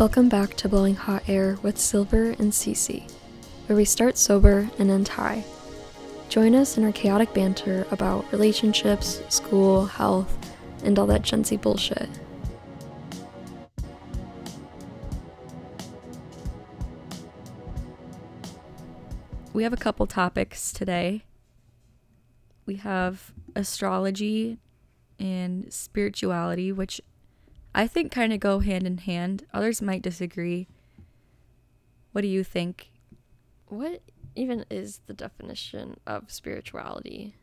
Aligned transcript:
Welcome 0.00 0.30
back 0.30 0.54
to 0.54 0.66
Blowing 0.66 0.94
Hot 0.94 1.24
Air 1.28 1.58
with 1.62 1.76
Silver 1.76 2.30
and 2.30 2.52
Cece, 2.52 3.12
where 3.66 3.76
we 3.76 3.84
start 3.84 4.16
sober 4.16 4.70
and 4.78 4.90
end 4.90 5.08
high. 5.08 5.44
Join 6.30 6.54
us 6.54 6.78
in 6.78 6.84
our 6.84 6.92
chaotic 6.92 7.34
banter 7.34 7.86
about 7.90 8.24
relationships, 8.32 9.20
school, 9.28 9.84
health, 9.84 10.34
and 10.84 10.98
all 10.98 11.06
that 11.08 11.20
Gen 11.20 11.44
Z 11.44 11.54
bullshit. 11.58 12.08
We 19.52 19.64
have 19.64 19.74
a 19.74 19.76
couple 19.76 20.06
topics 20.06 20.72
today. 20.72 21.24
We 22.64 22.76
have 22.76 23.34
astrology 23.54 24.60
and 25.18 25.70
spirituality, 25.70 26.72
which 26.72 27.02
I 27.74 27.86
think 27.86 28.10
kind 28.10 28.32
of 28.32 28.40
go 28.40 28.58
hand 28.60 28.86
in 28.86 28.98
hand. 28.98 29.44
Others 29.54 29.80
might 29.82 30.02
disagree. 30.02 30.66
What 32.12 32.22
do 32.22 32.28
you 32.28 32.42
think? 32.42 32.90
What 33.68 34.02
even 34.34 34.64
is 34.70 35.00
the 35.06 35.14
definition 35.14 35.96
of 36.06 36.30
spirituality? 36.30 37.36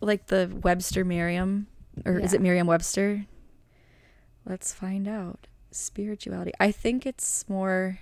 Like 0.00 0.26
the 0.26 0.50
Webster 0.62 1.04
Merriam, 1.04 1.66
or 2.04 2.18
is 2.18 2.32
it 2.32 2.38
Yeah. 2.40 2.42
Merriam 2.42 2.66
Webster? 2.66 3.26
Let's 4.46 4.72
find 4.72 5.08
out. 5.08 5.48
Spirituality. 5.70 6.52
I 6.60 6.70
think 6.70 7.04
it's 7.06 7.46
more. 7.48 7.98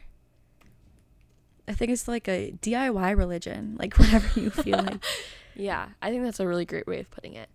I 1.67 1.73
think 1.73 1.91
it's 1.91 2.07
like 2.07 2.29
a 2.29 2.53
DIY 2.61 3.17
religion, 3.17 3.77
like 3.79 3.95
whatever 3.99 4.39
you 4.39 4.51
feel 4.51 4.79
like. 4.79 5.05
Yeah, 5.57 5.91
I 6.03 6.11
think 6.11 6.25
that's 6.25 6.41
a 6.41 6.49
really 6.49 6.65
great 6.65 6.89
way 6.89 6.99
of 6.99 7.09
putting 7.13 7.35
it. 7.35 7.49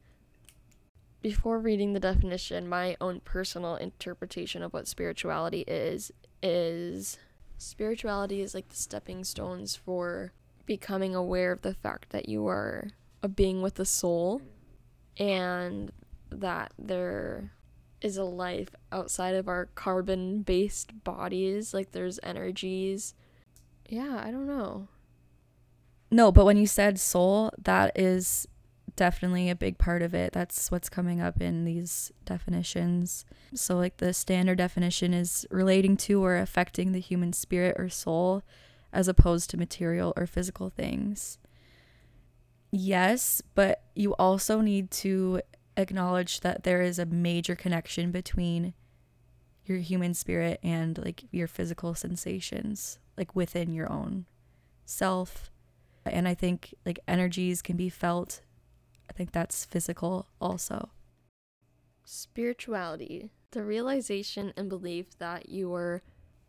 Before 1.22 1.60
reading 1.60 1.94
the 1.94 2.00
definition, 2.00 2.68
my 2.70 2.96
own 3.02 3.20
personal 3.20 3.76
interpretation 3.76 4.64
of 4.64 4.74
what 4.74 4.88
spirituality 4.88 5.62
is 5.68 6.12
is 6.42 7.18
spirituality 7.58 8.42
is 8.42 8.56
like 8.56 8.70
the 8.70 8.76
stepping 8.76 9.26
stones 9.26 9.76
for 9.76 10.32
becoming 10.66 11.14
aware 11.14 11.52
of 11.52 11.62
the 11.62 11.74
fact 11.74 12.12
that 12.12 12.30
you 12.30 12.48
are 12.48 12.92
a 13.22 13.28
being 13.28 13.62
with 13.62 13.78
a 13.80 13.86
soul 13.86 14.42
and 15.18 15.92
that 16.32 16.72
there 16.80 17.52
is 18.00 18.16
a 18.16 18.24
life 18.24 18.70
outside 18.94 19.36
of 19.36 19.50
our 19.50 19.66
carbon 19.76 20.42
based 20.42 21.04
bodies 21.04 21.74
like 21.74 21.92
there's 21.92 22.20
energies. 22.24 23.14
Yeah 23.90 24.22
i 24.24 24.32
don't 24.32 24.48
know. 24.48 24.88
No, 26.12 26.32
but 26.32 26.46
when 26.46 26.58
you 26.58 26.66
said 26.66 27.00
soul, 27.00 27.52
that 27.62 27.92
is 27.96 28.48
definitely 29.00 29.50
a 29.50 29.56
big 29.56 29.78
part 29.78 30.02
of 30.02 30.14
it. 30.14 30.34
That's 30.34 30.70
what's 30.70 30.90
coming 30.90 31.22
up 31.22 31.42
in 31.42 31.64
these 31.64 32.12
definitions. 32.26 33.26
So, 33.56 33.78
like, 33.78 33.98
the 33.98 34.14
standard 34.14 34.58
definition 34.58 35.14
is 35.14 35.48
relating 35.50 35.96
to 35.98 36.24
or 36.24 36.38
affecting 36.38 36.92
the 36.92 37.00
human 37.00 37.32
spirit 37.32 37.76
or 37.80 37.88
soul 37.88 38.44
as 38.92 39.08
opposed 39.08 39.50
to 39.50 39.58
material 39.58 40.14
or 40.18 40.28
physical 40.28 40.70
things. 40.70 41.38
Yes, 42.72 43.42
but 43.56 43.84
you 43.96 44.14
also 44.16 44.60
need 44.60 44.92
to 44.92 45.42
acknowledge 45.78 46.42
that 46.42 46.64
there 46.64 46.82
is 46.82 47.00
a 47.00 47.06
major 47.06 47.56
connection 47.56 48.12
between 48.12 48.74
your 49.66 49.78
human 49.78 50.14
spirit 50.14 50.60
and 50.62 50.98
like 50.98 51.24
your 51.32 51.48
physical 51.48 51.96
sensations, 51.96 53.00
like 53.18 53.34
within 53.34 53.72
your 53.72 53.90
own 53.90 54.26
self 54.86 55.52
and 56.06 56.28
I 56.28 56.34
think 56.34 56.74
like 56.86 57.00
energies 57.08 57.62
can 57.62 57.78
be 57.78 57.90
felt. 57.90 58.42
I 59.10 59.14
think 59.14 59.32
that's 59.32 59.66
physical 59.66 60.28
also. 60.40 60.90
Spirituality, 62.06 63.32
the 63.52 63.64
realization 63.64 64.54
and 64.56 64.70
belief 64.70 65.18
that 65.18 65.50
your 65.50 66.04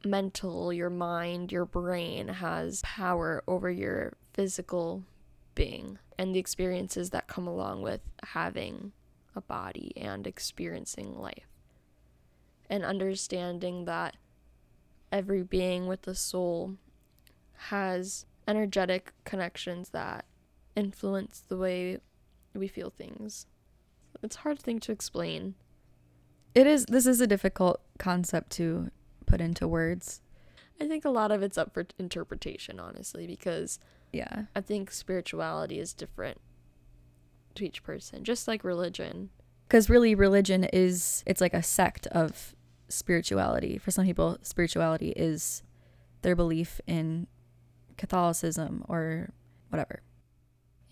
mental, 0.05 0.73
your 0.73 0.91
mind, 0.91 1.53
your 1.53 1.65
brain 1.65 2.29
has 2.29 2.83
power 2.83 3.43
over 3.47 3.71
your 3.71 4.15
physical 4.33 5.05
being 5.55 5.99
and 6.19 6.35
the 6.35 6.39
experiences 6.39 7.11
that 7.11 7.27
come 7.27 7.47
along 7.47 7.83
with 7.83 8.01
having 8.23 8.93
a 9.35 9.41
body 9.41 9.93
and 9.97 10.27
experiencing 10.27 11.19
life. 11.19 11.49
And 12.69 12.85
understanding 12.85 13.85
that 13.87 14.17
every 15.11 15.43
being 15.43 15.87
with 15.87 16.07
a 16.07 16.15
soul 16.15 16.77
has 17.69 18.27
energetic 18.47 19.13
connections 19.25 19.91
that 19.91 20.25
influence 20.77 21.45
the 21.49 21.57
way 21.57 21.99
we 22.55 22.69
feel 22.69 22.91
things. 22.91 23.47
It's 24.23 24.37
a 24.37 24.41
hard 24.41 24.59
thing 24.59 24.81
to 24.81 24.93
explain. 24.93 25.55
It 26.55 26.67
is 26.67 26.87
this 26.87 27.07
is 27.07 27.21
a 27.21 27.27
difficult 27.27 27.81
concept 27.99 28.51
to 28.53 28.91
put 29.27 29.41
into 29.41 29.69
words. 29.69 30.21
I 30.81 30.89
think 30.89 31.05
a 31.05 31.11
lot 31.11 31.31
of 31.31 31.43
it's 31.43 31.59
up 31.59 31.73
for 31.73 31.87
interpretation, 31.99 32.81
honestly, 32.81 33.27
because 33.27 33.79
Yeah. 34.13 34.47
I 34.57 34.61
think 34.61 34.91
spirituality 34.91 35.79
is 35.79 35.95
different 35.95 36.41
to 37.55 37.65
each 37.65 37.83
person, 37.83 38.25
just 38.25 38.49
like 38.49 38.65
religion. 38.65 39.31
Cuz 39.69 39.89
really 39.89 40.15
religion 40.15 40.65
is 40.65 41.23
it's 41.27 41.41
like 41.41 41.55
a 41.55 41.63
sect 41.63 42.07
of 42.09 42.57
spirituality. 42.89 43.79
For 43.79 43.93
some 43.93 44.05
people 44.05 44.39
spirituality 44.43 45.11
is 45.11 45.63
their 46.23 46.35
belief 46.35 46.81
in 46.87 47.29
Catholicism 47.97 48.85
or 48.89 49.31
whatever. 49.69 50.03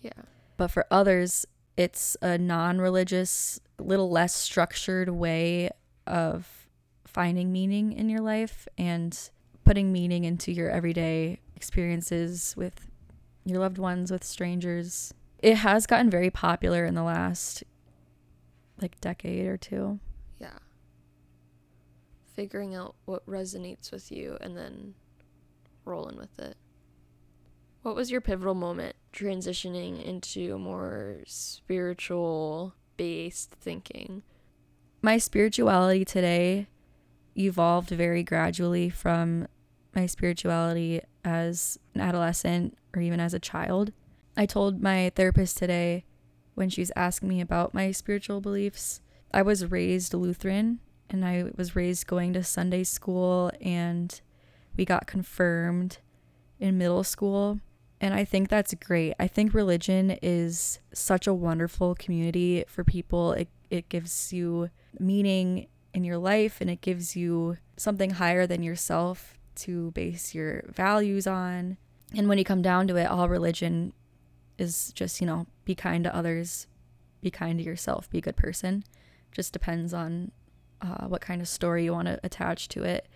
Yeah. 0.01 0.13
But 0.59 0.71
for 0.71 0.85
others, 0.91 1.45
it's 1.77 2.17
a 2.21 2.37
non 2.37 2.79
religious, 2.79 3.61
little 3.79 4.11
less 4.11 4.35
structured 4.35 5.07
way 5.07 5.69
of 6.05 6.67
finding 7.05 7.53
meaning 7.53 7.93
in 7.93 8.09
your 8.09 8.19
life 8.19 8.67
and 8.77 9.17
putting 9.63 9.93
meaning 9.93 10.25
into 10.25 10.51
your 10.51 10.69
everyday 10.69 11.39
experiences 11.55 12.55
with 12.57 12.91
your 13.45 13.59
loved 13.59 13.77
ones, 13.77 14.11
with 14.11 14.21
strangers. 14.21 15.13
It 15.41 15.55
has 15.55 15.87
gotten 15.87 16.09
very 16.09 16.29
popular 16.29 16.83
in 16.83 16.93
the 16.93 17.03
last 17.03 17.63
like 18.81 18.99
decade 18.99 19.47
or 19.47 19.55
two. 19.55 20.01
Yeah. 20.41 20.59
Figuring 22.35 22.75
out 22.75 22.95
what 23.05 23.25
resonates 23.25 23.93
with 23.93 24.11
you 24.11 24.37
and 24.41 24.57
then 24.57 24.95
rolling 25.85 26.17
with 26.17 26.37
it. 26.37 26.57
What 27.81 27.95
was 27.95 28.11
your 28.11 28.19
pivotal 28.19 28.55
moment 28.55 28.97
transitioning 29.13 30.03
into 30.03 30.53
a 30.53 30.59
more 30.59 31.17
spiritual 31.25 32.73
based 32.97 33.51
thinking? 33.51 34.23
My 35.01 35.17
spirituality 35.17 36.03
today 36.05 36.67
evolved 37.37 37.89
very 37.89 38.23
gradually 38.23 38.89
from 38.89 39.47
my 39.95 40.05
spirituality 40.05 41.01
as 41.23 41.79
an 41.95 42.01
adolescent 42.01 42.77
or 42.95 43.01
even 43.01 43.19
as 43.19 43.33
a 43.33 43.39
child. 43.39 43.91
I 44.35 44.45
told 44.45 44.81
my 44.81 45.11
therapist 45.15 45.57
today 45.57 46.05
when 46.55 46.69
she 46.69 46.81
was 46.81 46.91
asking 46.95 47.29
me 47.29 47.41
about 47.41 47.73
my 47.73 47.91
spiritual 47.91 48.41
beliefs, 48.41 49.01
I 49.33 49.41
was 49.41 49.71
raised 49.71 50.13
Lutheran 50.13 50.79
and 51.09 51.25
I 51.25 51.51
was 51.55 51.75
raised 51.75 52.07
going 52.07 52.33
to 52.33 52.43
Sunday 52.43 52.83
school 52.83 53.51
and 53.61 54.19
we 54.75 54.85
got 54.85 55.07
confirmed 55.07 55.99
in 56.59 56.77
middle 56.77 57.03
school. 57.03 57.59
And 58.01 58.13
I 58.13 58.23
think 58.23 58.47
that's 58.47 58.73
great. 58.75 59.13
I 59.19 59.27
think 59.27 59.53
religion 59.53 60.17
is 60.21 60.79
such 60.93 61.27
a 61.27 61.33
wonderful 61.33 61.95
community 61.95 62.63
for 62.67 62.83
people. 62.83 63.33
It, 63.33 63.49
it 63.69 63.89
gives 63.89 64.31
you 64.31 64.69
meaning 64.99 65.67
in 65.93 66.03
your 66.03 66.17
life 66.17 66.61
and 66.61 66.69
it 66.69 66.81
gives 66.81 67.15
you 67.15 67.57
something 67.77 68.11
higher 68.11 68.47
than 68.47 68.63
yourself 68.63 69.37
to 69.55 69.91
base 69.91 70.33
your 70.33 70.63
values 70.69 71.27
on. 71.27 71.77
And 72.15 72.29
when 72.29 72.37
you 72.37 72.45
come 72.45 72.61
down 72.61 72.87
to 72.87 72.95
it, 72.95 73.05
all 73.05 73.27
religion 73.27 73.93
is 74.57 74.91
just, 74.93 75.19
you 75.19 75.27
know, 75.27 75.47
be 75.65 75.75
kind 75.75 76.03
to 76.05 76.15
others, 76.15 76.67
be 77.21 77.29
kind 77.29 77.59
to 77.59 77.65
yourself, 77.65 78.09
be 78.09 78.19
a 78.19 78.21
good 78.21 78.37
person. 78.37 78.83
Just 79.31 79.51
depends 79.51 79.93
on 79.93 80.31
uh, 80.81 81.07
what 81.07 81.21
kind 81.21 81.41
of 81.41 81.47
story 81.47 81.83
you 81.83 81.93
want 81.93 82.07
to 82.07 82.19
attach 82.23 82.69
to 82.69 82.83
it. 82.83 83.07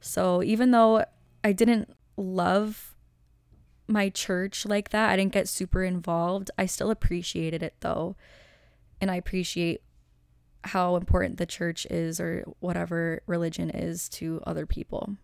So 0.00 0.42
even 0.42 0.72
though 0.72 1.04
I 1.44 1.52
didn't 1.52 1.94
love 2.16 2.95
my 3.88 4.08
church 4.08 4.66
like 4.66 4.90
that, 4.90 5.10
I 5.10 5.16
didn't 5.16 5.32
get 5.32 5.48
super 5.48 5.84
involved, 5.84 6.50
I 6.58 6.66
still 6.66 6.90
appreciated 6.90 7.62
it 7.62 7.74
though. 7.80 8.16
And 9.00 9.10
I 9.10 9.16
appreciate 9.16 9.82
how 10.64 10.96
important 10.96 11.38
the 11.38 11.46
church 11.46 11.86
is 11.90 12.18
or 12.18 12.44
whatever 12.60 13.22
religion 13.26 13.70
is 13.70 14.08
to 14.08 14.42
other 14.46 14.66
people. 14.66 15.16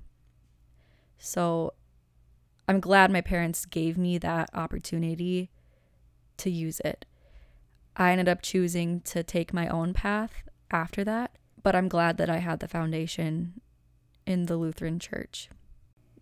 So 1.18 1.74
I'm 2.68 2.80
glad 2.80 3.10
my 3.10 3.20
parents 3.20 3.64
gave 3.64 3.98
me 3.98 4.18
that 4.18 4.50
opportunity 4.54 5.50
to 6.38 6.50
use 6.50 6.80
it. 6.80 7.04
I 7.96 8.12
ended 8.12 8.28
up 8.28 8.42
choosing 8.42 9.00
to 9.02 9.22
take 9.22 9.52
my 9.52 9.68
own 9.68 9.94
path 9.94 10.44
after 10.70 11.04
that, 11.04 11.36
but 11.62 11.74
I'm 11.74 11.88
glad 11.88 12.16
that 12.18 12.30
I 12.30 12.38
had 12.38 12.60
the 12.60 12.68
foundation 12.68 13.60
in 14.26 14.46
the 14.46 14.56
Lutheran 14.56 14.98
church. 14.98 15.50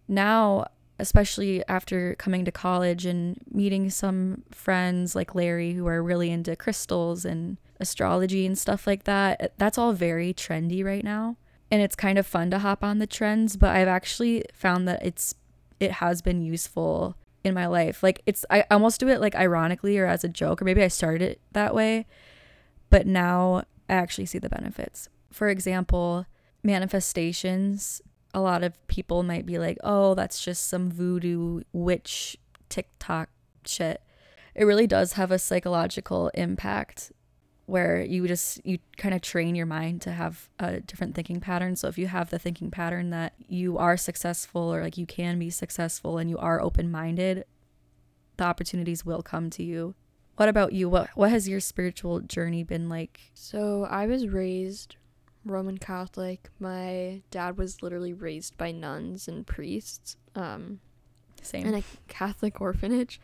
Now, 0.09 0.67
especially 1.01 1.67
after 1.69 2.15
coming 2.17 2.45
to 2.45 2.53
college 2.53 3.05
and 3.07 3.37
meeting 3.51 3.91
some 3.91 4.43
friends 4.51 5.15
like 5.15 5.35
Larry 5.35 5.73
who 5.73 5.87
are 5.87 6.03
really 6.03 6.31
into 6.31 6.55
crystals 6.57 7.25
and 7.25 7.57
astrology 7.81 8.47
and 8.47 8.57
stuff 8.59 8.87
like 8.87 9.05
that, 9.05 9.53
that's 9.59 9.79
all 9.79 9.93
very 9.93 10.33
trendy 10.35 10.85
right 10.85 11.05
now. 11.05 11.37
and 11.71 11.81
it's 11.83 11.95
kind 11.95 12.19
of 12.19 12.27
fun 12.27 12.51
to 12.51 12.59
hop 12.59 12.83
on 12.83 12.99
the 12.99 13.07
trends, 13.07 13.57
but 13.57 13.71
I've 13.71 13.89
actually 13.89 14.45
found 14.53 14.89
that 14.89 15.05
it's 15.07 15.35
it 15.79 15.93
has 15.93 16.21
been 16.21 16.43
useful 16.43 17.17
in 17.45 17.55
my 17.55 17.67
life. 17.67 18.03
Like 18.03 18.23
it's 18.27 18.45
I 18.51 18.65
almost 18.71 19.01
do 19.01 19.09
it 19.09 19.21
like 19.21 19.35
ironically 19.35 19.97
or 19.99 20.07
as 20.07 20.25
a 20.25 20.29
joke 20.29 20.61
or 20.61 20.65
maybe 20.65 20.83
I 20.83 20.89
started 20.89 21.23
it 21.23 21.41
that 21.53 21.75
way, 21.75 22.07
but 22.91 23.07
now 23.07 23.63
I 23.89 23.95
actually 23.95 24.27
see 24.27 24.39
the 24.39 24.49
benefits. 24.49 25.09
For 25.31 25.49
example, 25.49 26.27
manifestations, 26.63 28.03
a 28.33 28.41
lot 28.41 28.63
of 28.63 28.87
people 28.87 29.23
might 29.23 29.47
be 29.47 29.59
like, 29.59 29.79
"Oh, 29.83 30.15
that's 30.15 30.45
just 30.45 30.69
some 30.69 30.91
voodoo 30.91 31.63
witch 31.73 32.37
TikTok 32.69 33.29
shit." 33.65 34.03
It 34.55 34.65
really 34.65 34.87
does 34.87 35.15
have 35.15 35.31
a 35.31 35.39
psychological 35.39 36.29
impact 36.35 37.13
where 37.71 38.03
you 38.03 38.27
just 38.27 38.65
you 38.67 38.79
kind 38.97 39.15
of 39.15 39.23
train 39.23 39.55
your 39.55 39.67
mind 39.67 40.03
to 40.03 40.13
have 40.13 40.49
a 40.59 40.81
different 40.81 41.15
thinking 41.15 41.41
pattern. 41.41 41.77
So 41.77 41.89
if 41.89 41.97
you 41.97 42.09
have 42.09 42.31
the 42.31 42.39
thinking 42.39 42.71
pattern 42.71 43.11
that 43.11 43.35
you 43.49 43.79
are 43.79 43.97
successful 43.97 44.75
or 44.75 44.83
like 44.83 44.99
you 44.99 45.07
can 45.07 45.39
be 45.39 45.51
successful 45.51 46.19
and 46.19 46.29
you 46.29 46.37
are 46.37 46.61
open-minded, 46.61 47.45
the 48.37 48.45
opportunities 48.45 49.07
will 49.07 49.23
come 49.23 49.51
to 49.51 49.63
you. 49.63 49.95
What 50.37 50.49
about 50.49 50.73
you? 50.73 50.89
What 50.89 51.11
what 51.15 51.31
has 51.31 51.49
your 51.49 51.61
spiritual 51.61 52.21
journey 52.21 52.65
been 52.65 52.89
like? 52.89 53.21
So 53.35 53.85
I 53.85 54.07
was 54.07 54.27
raised 54.27 54.97
Roman 55.45 55.79
Catholic. 55.79 56.51
My 56.59 57.23
dad 57.31 57.57
was 57.57 57.83
literally 57.83 58.13
raised 58.13 58.57
by 58.57 58.73
nuns 58.73 59.29
and 59.29 59.47
priests. 59.47 60.17
Um 60.35 60.81
Same. 61.43 61.67
in 61.67 61.75
a 61.75 61.83
Catholic 62.09 62.61
orphanage. 62.61 63.21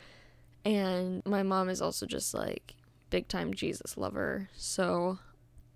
And 0.65 1.23
my 1.25 1.43
mom 1.43 1.69
is 1.69 1.81
also 1.81 2.07
just 2.07 2.35
like 2.35 2.75
big 3.11 3.29
time 3.29 3.55
Jesus 3.55 3.97
lover. 3.97 4.49
So 4.55 5.19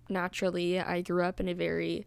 naturally, 0.09 0.79
I 0.79 1.01
grew 1.01 1.23
up 1.23 1.39
in 1.39 1.47
a 1.47 1.53
very 1.53 2.05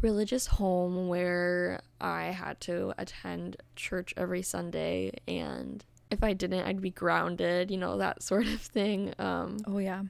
religious 0.00 0.46
home 0.46 1.08
where 1.08 1.80
I 2.00 2.26
had 2.26 2.60
to 2.62 2.92
attend 2.98 3.56
church 3.76 4.12
every 4.16 4.42
Sunday 4.42 5.12
and 5.28 5.84
if 6.12 6.22
I 6.22 6.34
didn't, 6.34 6.66
I'd 6.66 6.82
be 6.82 6.90
grounded, 6.90 7.70
you 7.70 7.78
know, 7.78 7.96
that 7.96 8.22
sort 8.22 8.46
of 8.46 8.60
thing. 8.60 9.14
Um, 9.18 9.56
oh 9.66 9.78
yeah. 9.78 10.02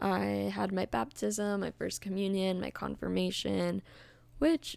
I 0.00 0.52
had 0.54 0.72
my 0.72 0.86
baptism, 0.86 1.60
my 1.60 1.70
first 1.72 2.00
communion, 2.00 2.60
my 2.60 2.70
confirmation, 2.70 3.82
which 4.38 4.76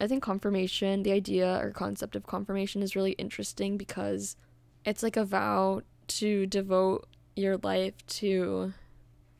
I 0.00 0.06
think 0.08 0.22
confirmation, 0.22 1.04
the 1.04 1.12
idea 1.12 1.60
or 1.62 1.70
concept 1.70 2.16
of 2.16 2.26
confirmation 2.26 2.82
is 2.82 2.96
really 2.96 3.12
interesting 3.12 3.76
because 3.76 4.36
it's 4.84 5.02
like 5.02 5.16
a 5.16 5.24
vow 5.24 5.82
to 6.08 6.46
devote 6.46 7.06
your 7.36 7.56
life 7.58 7.94
to 8.06 8.72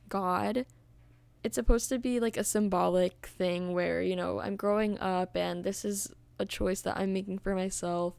God. 0.08 0.66
It's 1.42 1.56
supposed 1.56 1.88
to 1.88 1.98
be 1.98 2.20
like 2.20 2.36
a 2.36 2.44
symbolic 2.44 3.26
thing 3.26 3.72
where, 3.72 4.00
you 4.00 4.14
know, 4.14 4.40
I'm 4.40 4.54
growing 4.54 4.98
up 5.00 5.36
and 5.36 5.64
this 5.64 5.84
is 5.84 6.12
a 6.38 6.46
choice 6.46 6.80
that 6.82 6.96
I'm 6.96 7.12
making 7.12 7.40
for 7.40 7.54
myself. 7.56 8.14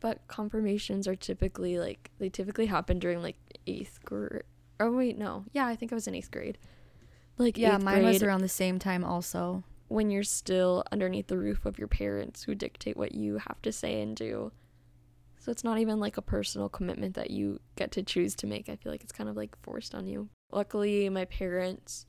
But 0.00 0.26
confirmations 0.28 1.06
are 1.06 1.16
typically 1.16 1.78
like, 1.78 2.10
they 2.18 2.30
typically 2.30 2.66
happen 2.66 2.98
during 2.98 3.20
like 3.22 3.36
eighth 3.66 3.98
grade. 4.04 4.44
Oh, 4.78 4.90
wait, 4.92 5.16
no. 5.18 5.44
Yeah, 5.52 5.66
I 5.66 5.76
think 5.76 5.92
I 5.92 5.94
was 5.94 6.06
in 6.06 6.14
eighth 6.14 6.30
grade. 6.30 6.58
Like, 7.38 7.56
Yeah, 7.58 7.78
mine 7.78 8.02
was 8.02 8.22
around 8.22 8.40
the 8.42 8.48
same 8.48 8.78
time 8.78 9.04
also. 9.04 9.62
when 9.88 10.10
you're 10.10 10.22
still 10.24 10.82
underneath 10.90 11.28
the 11.28 11.38
roof 11.38 11.64
of 11.64 11.78
your 11.78 11.86
parents 11.88 12.42
who 12.42 12.54
dictate 12.54 12.96
what 12.96 13.14
you 13.14 13.38
have 13.38 13.60
to 13.62 13.70
say 13.72 14.02
and 14.02 14.16
do. 14.16 14.50
So 15.38 15.52
it's 15.52 15.62
not 15.62 15.78
even 15.78 16.00
like 16.00 16.16
a 16.16 16.22
personal 16.22 16.68
commitment 16.68 17.14
that 17.14 17.30
you 17.30 17.60
get 17.76 17.92
to 17.92 18.02
choose 18.02 18.34
to 18.36 18.46
make. 18.48 18.68
I 18.68 18.74
feel 18.76 18.90
like 18.90 19.04
it's 19.04 19.12
kind 19.12 19.28
of 19.30 19.36
like 19.36 19.56
forced 19.62 19.94
on 19.94 20.06
you. 20.08 20.28
Luckily, 20.50 21.08
my 21.08 21.24
parents, 21.26 22.06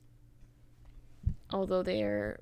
although 1.52 1.82
they 1.84 2.02
are 2.02 2.40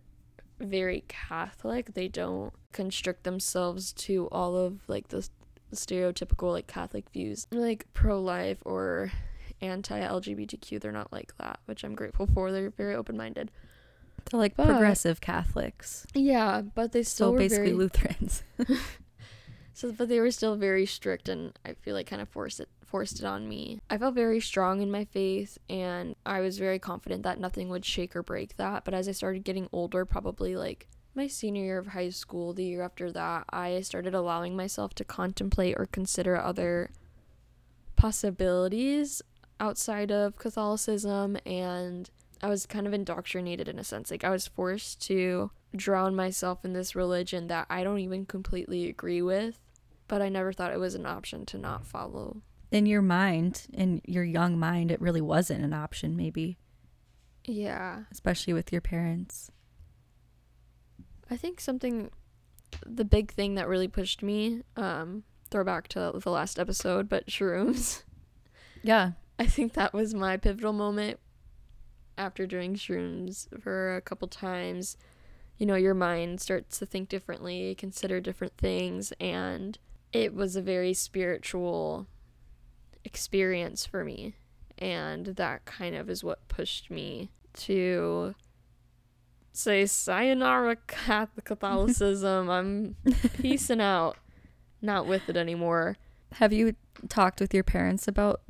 very 0.58 1.04
Catholic, 1.06 1.92
they 1.94 2.08
don't 2.08 2.52
constrict 2.72 3.24
themselves 3.24 3.92
to 3.92 4.28
all 4.32 4.56
of 4.56 4.80
like 4.88 5.08
the 5.08 5.28
stereotypical 5.74 6.50
like 6.52 6.66
Catholic 6.66 7.10
views, 7.10 7.46
like 7.50 7.86
pro 7.92 8.18
life 8.20 8.58
or 8.64 9.12
anti 9.60 10.00
LGBTQ. 10.00 10.80
They're 10.80 10.92
not 10.92 11.12
like 11.12 11.36
that, 11.38 11.58
which 11.66 11.84
I'm 11.84 11.94
grateful 11.94 12.26
for. 12.26 12.52
They're 12.52 12.70
very 12.70 12.94
open 12.94 13.16
minded. 13.16 13.50
They're 14.30 14.40
like 14.40 14.56
But- 14.56 14.66
progressive 14.66 15.20
Catholics. 15.20 16.06
Yeah, 16.14 16.62
but 16.62 16.92
they 16.92 17.02
still 17.02 17.28
So 17.28 17.32
were 17.32 17.38
basically 17.38 17.66
very, 17.66 17.76
Lutherans. 17.76 18.42
So, 19.76 19.92
but 19.92 20.08
they 20.08 20.20
were 20.20 20.30
still 20.30 20.56
very 20.56 20.86
strict, 20.86 21.28
and 21.28 21.52
I 21.62 21.74
feel 21.74 21.94
like 21.94 22.06
kind 22.06 22.22
of 22.22 22.30
forced 22.30 22.60
it 22.60 22.70
forced 22.86 23.18
it 23.18 23.26
on 23.26 23.46
me. 23.46 23.78
I 23.90 23.98
felt 23.98 24.14
very 24.14 24.40
strong 24.40 24.80
in 24.80 24.90
my 24.90 25.04
faith, 25.04 25.58
and 25.68 26.16
I 26.24 26.40
was 26.40 26.56
very 26.58 26.78
confident 26.78 27.24
that 27.24 27.38
nothing 27.38 27.68
would 27.68 27.84
shake 27.84 28.16
or 28.16 28.22
break 28.22 28.56
that. 28.56 28.86
But 28.86 28.94
as 28.94 29.06
I 29.06 29.12
started 29.12 29.44
getting 29.44 29.68
older, 29.72 30.06
probably 30.06 30.56
like 30.56 30.88
my 31.14 31.26
senior 31.26 31.62
year 31.62 31.78
of 31.78 31.88
high 31.88 32.08
school, 32.08 32.54
the 32.54 32.64
year 32.64 32.80
after 32.80 33.12
that, 33.12 33.44
I 33.50 33.82
started 33.82 34.14
allowing 34.14 34.56
myself 34.56 34.94
to 34.94 35.04
contemplate 35.04 35.74
or 35.78 35.84
consider 35.84 36.38
other 36.38 36.88
possibilities 37.96 39.20
outside 39.60 40.10
of 40.10 40.36
Catholicism, 40.36 41.36
and 41.46 42.10
I 42.42 42.48
was 42.48 42.66
kind 42.66 42.86
of 42.86 42.92
indoctrinated 42.92 43.68
in 43.68 43.78
a 43.78 43.84
sense. 43.84 44.10
Like 44.10 44.24
I 44.24 44.30
was 44.30 44.46
forced 44.46 45.00
to 45.06 45.50
drown 45.74 46.14
myself 46.14 46.64
in 46.64 46.72
this 46.72 46.94
religion 46.94 47.46
that 47.48 47.66
I 47.70 47.82
don't 47.84 47.98
even 48.00 48.26
completely 48.26 48.88
agree 48.88 49.22
with, 49.22 49.58
but 50.08 50.20
I 50.22 50.28
never 50.28 50.52
thought 50.52 50.72
it 50.72 50.80
was 50.80 50.94
an 50.94 51.06
option 51.06 51.46
to 51.46 51.58
not 51.58 51.84
follow. 51.86 52.42
In 52.70 52.86
your 52.86 53.02
mind, 53.02 53.66
in 53.72 54.02
your 54.06 54.24
young 54.24 54.58
mind, 54.58 54.90
it 54.90 55.00
really 55.00 55.20
wasn't 55.20 55.64
an 55.64 55.72
option, 55.72 56.16
maybe, 56.16 56.58
Yeah. 57.44 58.04
especially 58.10 58.52
with 58.52 58.72
your 58.72 58.80
parents. 58.80 59.50
I 61.30 61.36
think 61.36 61.60
something 61.60 62.10
the 62.84 63.04
big 63.04 63.32
thing 63.32 63.54
that 63.54 63.68
really 63.68 63.88
pushed 63.88 64.22
me, 64.22 64.62
um, 64.76 65.22
throwback 65.50 65.88
to 65.88 66.12
the 66.22 66.30
last 66.30 66.58
episode, 66.58 67.08
but 67.08 67.26
shrooms. 67.28 68.02
Yeah. 68.82 69.12
I 69.38 69.46
think 69.46 69.74
that 69.74 69.92
was 69.92 70.14
my 70.14 70.36
pivotal 70.36 70.72
moment 70.72 71.18
after 72.16 72.46
doing 72.46 72.74
shrooms 72.74 73.48
for 73.60 73.96
a 73.96 74.00
couple 74.00 74.28
times. 74.28 74.96
You 75.58 75.66
know, 75.66 75.74
your 75.74 75.94
mind 75.94 76.40
starts 76.40 76.78
to 76.78 76.86
think 76.86 77.08
differently, 77.08 77.74
consider 77.74 78.20
different 78.20 78.56
things, 78.56 79.12
and 79.20 79.78
it 80.12 80.34
was 80.34 80.56
a 80.56 80.62
very 80.62 80.94
spiritual 80.94 82.06
experience 83.04 83.86
for 83.86 84.04
me. 84.04 84.34
And 84.78 85.26
that 85.26 85.64
kind 85.64 85.94
of 85.94 86.10
is 86.10 86.22
what 86.22 86.48
pushed 86.48 86.90
me 86.90 87.30
to 87.54 88.34
say 89.52 89.86
sayonara 89.86 90.76
Catholicism. 90.86 92.50
I'm 92.50 92.96
peacing 93.40 93.80
out, 93.80 94.16
not 94.82 95.06
with 95.06 95.28
it 95.28 95.36
anymore. 95.36 95.96
Have 96.32 96.52
you 96.52 96.74
talked 97.08 97.40
with 97.40 97.54
your 97.54 97.64
parents 97.64 98.06
about 98.06 98.42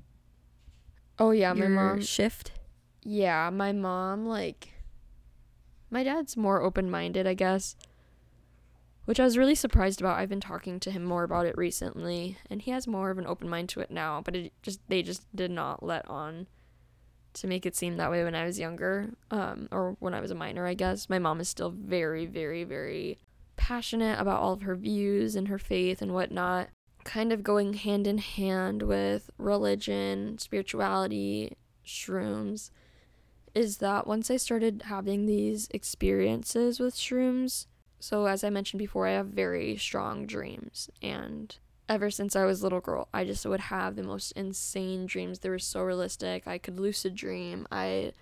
Oh 1.19 1.31
yeah, 1.31 1.53
my 1.53 1.69
mom 1.69 2.03
shift? 2.03 2.53
Yeah, 3.03 3.51
my 3.51 3.73
mom 3.73 4.27
like 4.27 4.73
my 5.91 6.03
dad's 6.03 6.37
more 6.37 6.63
open-minded, 6.63 7.27
I 7.27 7.35
guess. 7.35 7.77
Which 9.05 9.21
I 9.21 9.25
was 9.25 9.39
really 9.39 9.55
surprised 9.55 10.01
about. 10.01 10.19
I've 10.19 10.29
been 10.29 10.41
talking 10.41 10.81
to 10.81 10.91
him 10.91 11.05
more 11.05 11.23
about 11.23 11.47
it 11.47 11.57
recently, 11.57 12.39
and 12.51 12.61
he 12.61 12.73
has 12.73 12.89
more 12.89 13.11
of 13.11 13.19
an 13.19 13.27
open 13.27 13.49
mind 13.49 13.69
to 13.71 13.81
it 13.81 13.91
now, 13.91 14.21
but 14.21 14.35
it 14.35 14.53
just 14.63 14.81
they 14.89 15.03
just 15.03 15.25
did 15.35 15.51
not 15.53 15.83
let 15.83 16.07
on 16.11 16.49
to 17.35 17.47
make 17.47 17.65
it 17.67 17.77
seem 17.77 17.99
that 17.99 18.11
way 18.11 18.25
when 18.25 18.35
I 18.35 18.45
was 18.45 18.59
younger, 18.59 19.11
um 19.31 19.69
or 19.71 19.97
when 20.01 20.13
I 20.13 20.21
was 20.21 20.33
a 20.33 20.35
minor, 20.35 20.67
I 20.67 20.75
guess. 20.75 21.09
My 21.09 21.21
mom 21.21 21.41
is 21.41 21.49
still 21.49 21.71
very 21.71 22.27
very 22.27 22.65
very 22.65 23.19
passionate 23.57 24.19
about 24.21 24.41
all 24.41 24.53
of 24.53 24.63
her 24.63 24.75
views 24.75 25.37
and 25.37 25.49
her 25.49 25.59
faith 25.59 26.03
and 26.03 26.13
whatnot, 26.13 26.69
kind 27.07 27.33
of 27.33 27.43
going 27.43 27.75
hand 27.75 28.07
in 28.07 28.19
hand 28.19 28.83
with 28.83 29.31
religion, 29.39 30.37
spirituality, 30.39 31.57
shrooms 31.87 32.71
is 33.55 33.79
that 33.79 34.07
once 34.07 34.31
I 34.31 34.37
started 34.37 34.83
having 34.85 35.25
these 35.25 35.67
experiences 35.71 36.79
with 36.79 36.95
shrooms, 36.95 37.67
so 37.99 38.27
as 38.27 38.45
I 38.45 38.51
mentioned 38.51 38.81
before, 38.81 39.07
I 39.07 39.13
have 39.13 39.29
very 39.29 39.79
strong 39.79 40.27
dreams. 40.27 40.91
And 41.01 41.57
ever 41.89 42.11
since 42.11 42.37
I 42.37 42.45
was 42.45 42.61
a 42.61 42.65
little 42.65 42.83
girl, 42.83 43.09
I 43.15 43.25
just 43.25 43.47
would 43.47 43.61
have 43.61 43.97
the 43.97 44.03
most 44.03 44.33
insane 44.33 45.07
dreams. 45.07 45.39
They 45.39 45.49
were 45.49 45.59
so 45.59 45.81
realistic. 45.81 46.47
I 46.47 46.59
could 46.59 46.79
lucid 46.79 47.15
dream. 47.15 47.67
I 47.73 48.13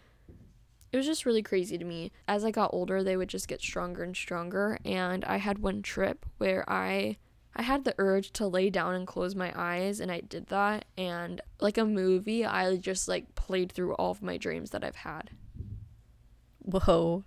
it 0.93 0.97
was 0.97 1.07
just 1.07 1.27
really 1.27 1.43
crazy 1.43 1.77
to 1.77 1.85
me. 1.85 2.13
As 2.29 2.45
I 2.45 2.53
got 2.53 2.73
older, 2.73 3.03
they 3.03 3.17
would 3.17 3.29
just 3.29 3.49
get 3.49 3.61
stronger 3.61 4.05
and 4.05 4.15
stronger. 4.15 4.79
And 4.85 5.25
I 5.25 5.39
had 5.39 5.59
one 5.59 5.83
trip 5.83 6.25
where 6.39 6.65
I 6.71 7.17
I 7.57 7.63
had 7.63 7.85
the 7.85 7.95
urge 7.99 8.33
to 8.35 8.47
lay 8.47 8.71
down 8.71 8.95
and 8.95 9.07
close 9.07 9.35
my 9.35 9.53
eyes, 9.55 10.01
and 10.01 10.11
I 10.11 10.21
did 10.21 10.49
that. 10.49 10.87
And 10.99 11.41
like 11.61 11.79
a 11.79 11.85
movie, 11.85 12.45
I 12.45 12.77
just 12.77 13.09
like 13.09 13.35
played 13.35 13.71
through 13.71 13.95
all 13.95 14.11
of 14.11 14.23
my 14.23 14.37
dreams 14.37 14.71
that 14.71 14.85
I've 14.85 14.97
had. 14.97 15.31
Whoa. 16.59 17.25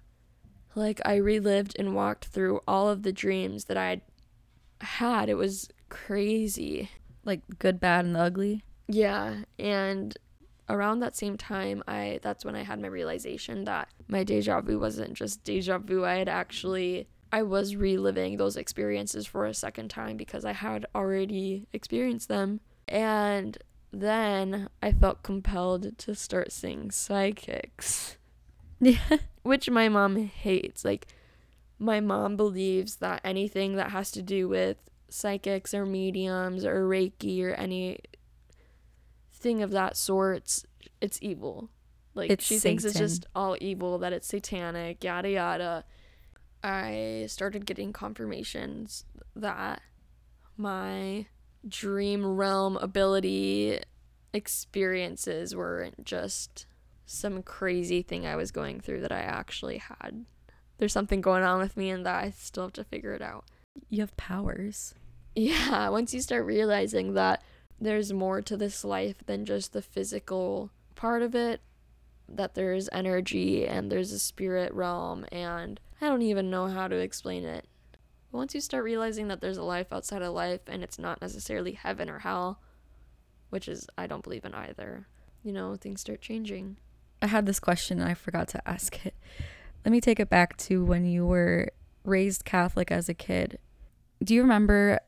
Like 0.75 0.99
I 1.05 1.15
relived 1.15 1.75
and 1.79 1.95
walked 1.95 2.25
through 2.25 2.59
all 2.67 2.89
of 2.89 3.03
the 3.03 3.13
dreams 3.13 3.65
that 3.65 3.77
I 3.77 4.01
had. 4.81 5.29
It 5.29 5.35
was 5.35 5.69
crazy. 5.89 6.89
Like 7.23 7.41
good, 7.59 7.79
bad, 7.79 8.05
and 8.05 8.17
ugly? 8.17 8.63
Yeah, 8.87 9.43
and 9.59 10.17
around 10.69 10.99
that 10.99 11.15
same 11.15 11.37
time, 11.37 11.83
I 11.87 12.19
that's 12.21 12.45
when 12.45 12.55
I 12.55 12.63
had 12.63 12.81
my 12.81 12.87
realization 12.87 13.65
that 13.65 13.89
my 14.07 14.23
deja 14.23 14.61
vu 14.61 14.79
wasn't 14.79 15.13
just 15.13 15.43
deja 15.43 15.77
vu. 15.77 16.05
I 16.05 16.15
had 16.15 16.29
actually 16.29 17.07
I 17.31 17.43
was 17.43 17.75
reliving 17.75 18.37
those 18.37 18.57
experiences 18.57 19.25
for 19.27 19.45
a 19.45 19.53
second 19.53 19.89
time 19.89 20.17
because 20.17 20.45
I 20.45 20.53
had 20.53 20.85
already 20.95 21.67
experienced 21.73 22.27
them. 22.27 22.61
And 22.87 23.57
then 23.91 24.69
I 24.81 24.91
felt 24.91 25.23
compelled 25.23 25.97
to 25.97 26.15
start 26.15 26.51
seeing 26.51 26.91
psychics. 26.91 28.17
Yeah. 28.79 28.99
Which 29.43 29.69
my 29.69 29.89
mom 29.89 30.17
hates. 30.17 30.85
Like 30.85 31.07
my 31.79 31.99
mom 31.99 32.37
believes 32.37 32.97
that 32.97 33.21
anything 33.23 33.75
that 33.75 33.91
has 33.91 34.11
to 34.11 34.21
do 34.21 34.47
with 34.47 34.77
psychics 35.09 35.73
or 35.73 35.85
mediums 35.85 36.65
or 36.65 36.87
reiki 36.87 37.41
or 37.43 37.53
any 37.53 37.99
thing 39.33 39.61
of 39.61 39.71
that 39.71 39.95
sort, 39.95 40.63
it's 41.01 41.19
evil. 41.21 41.69
Like 42.13 42.31
It's 42.31 42.45
she 42.45 42.57
thinks 42.57 42.83
it's 42.83 42.97
just 42.97 43.25
all 43.35 43.55
evil, 43.61 43.99
that 43.99 44.11
it's 44.11 44.27
satanic, 44.27 45.03
yada 45.03 45.29
yada. 45.29 45.85
I 46.67 47.27
started 47.29 47.65
getting 47.65 47.93
confirmations 47.93 49.05
that 49.37 49.81
my 50.57 51.27
dream 51.65 52.25
realm 52.25 52.75
ability 52.77 53.79
experiences 54.33 55.55
weren't 55.55 56.03
just 56.03 56.65
some 57.05 57.41
crazy 57.41 58.01
thing 58.01 58.25
I 58.27 58.35
was 58.35 58.51
going 58.51 58.81
through 58.81 58.99
that 59.01 59.13
I 59.13 59.21
actually 59.21 59.77
had. 59.77 60.25
There's 60.77 60.91
something 60.91 61.21
going 61.21 61.43
on 61.43 61.59
with 61.59 61.77
me 61.77 61.89
and 61.89 62.05
that 62.05 62.21
I 62.21 62.31
still 62.31 62.63
have 62.63 62.73
to 62.73 62.83
figure 62.83 63.13
it 63.13 63.21
out. 63.21 63.45
You 63.89 64.01
have 64.01 64.17
powers. 64.17 64.93
Yeah, 65.35 65.87
once 65.87 66.13
you 66.13 66.19
start 66.19 66.45
realizing 66.45 67.13
that 67.13 67.43
there's 67.79 68.11
more 68.11 68.41
to 68.41 68.57
this 68.57 68.83
life 68.83 69.25
than 69.25 69.45
just 69.45 69.71
the 69.71 69.81
physical 69.81 70.71
part 70.95 71.21
of 71.21 71.33
it, 71.33 71.61
that 72.27 72.55
there's 72.55 72.89
energy 72.91 73.65
and 73.65 73.89
there's 73.89 74.11
a 74.11 74.19
spirit 74.19 74.73
realm, 74.73 75.25
and 75.31 75.79
I 76.01 76.07
don't 76.07 76.21
even 76.21 76.49
know 76.49 76.67
how 76.67 76.87
to 76.87 76.95
explain 76.95 77.43
it. 77.43 77.65
Once 78.31 78.53
you 78.53 78.61
start 78.61 78.83
realizing 78.83 79.29
that 79.29 79.41
there's 79.41 79.57
a 79.57 79.63
life 79.63 79.91
outside 79.91 80.21
of 80.21 80.33
life 80.33 80.61
and 80.67 80.83
it's 80.83 80.99
not 80.99 81.21
necessarily 81.21 81.71
heaven 81.71 82.09
or 82.09 82.19
hell, 82.19 82.59
which 83.49 83.67
is, 83.67 83.87
I 83.97 84.05
don't 84.05 84.23
believe 84.23 84.45
in 84.45 84.53
either, 84.53 85.07
you 85.43 85.51
know, 85.51 85.75
things 85.75 86.01
start 86.01 86.21
changing. 86.21 86.77
I 87.21 87.27
had 87.27 87.45
this 87.45 87.59
question 87.59 87.99
and 87.99 88.07
I 88.07 88.13
forgot 88.13 88.47
to 88.49 88.69
ask 88.69 89.05
it. 89.05 89.15
Let 89.85 89.91
me 89.91 90.01
take 90.01 90.19
it 90.19 90.29
back 90.29 90.57
to 90.57 90.83
when 90.85 91.05
you 91.05 91.25
were 91.25 91.71
raised 92.03 92.45
Catholic 92.45 92.91
as 92.91 93.09
a 93.09 93.13
kid. 93.13 93.57
Do 94.23 94.35
you 94.35 94.41
remember 94.41 94.99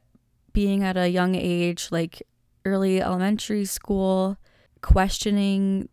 being 0.54 0.84
at 0.84 0.98
a 0.98 1.10
young 1.10 1.36
age, 1.36 1.90
like 1.92 2.24
early 2.66 3.02
elementary 3.02 3.66
school, 3.66 4.38
questioning 4.82 5.90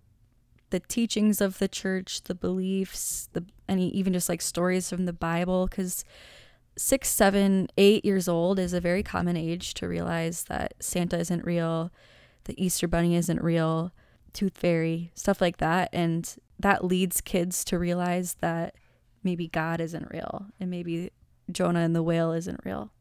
the 0.71 0.81
teachings 0.81 1.41
of 1.41 1.59
the 1.59 1.69
church, 1.69 2.23
the 2.25 2.35
beliefs, 2.35 3.29
the 3.33 3.45
any 3.69 3.89
even 3.91 4.13
just 4.13 4.29
like 4.29 4.43
stories 4.43 4.89
from 4.91 5.07
the 5.07 5.13
Bible? 5.13 5.67
Because 5.67 6.05
six, 6.77 7.09
seven, 7.09 7.69
eight 7.77 8.05
years 8.05 8.29
old 8.29 8.59
is 8.59 8.73
a 8.73 8.81
very 8.81 9.03
common 9.03 9.37
age 9.37 9.75
to 9.75 9.89
realize 9.89 10.45
that 10.45 10.75
Santa 10.81 11.19
isn't 11.19 11.45
real, 11.45 11.91
the 12.45 12.63
Easter 12.63 12.87
Bunny 12.87 13.17
isn't 13.17 13.43
real, 13.43 13.93
Tooth 14.33 14.57
Fairy, 14.57 15.11
stuff 15.15 15.41
like 15.41 15.57
that. 15.59 15.89
And 15.93 16.35
that 16.59 16.85
leads 16.85 17.21
kids 17.21 17.65
to 17.65 17.79
realize 17.79 18.35
that 18.41 18.75
maybe 19.23 19.49
God 19.49 19.81
isn't 19.81 20.11
real 20.11 20.47
and 20.61 20.71
maybe 20.71 21.11
Jonah 21.51 21.81
and 21.81 21.95
the 21.95 22.03
whale 22.03 22.33
isn't 22.33 22.61
real. 22.65 22.93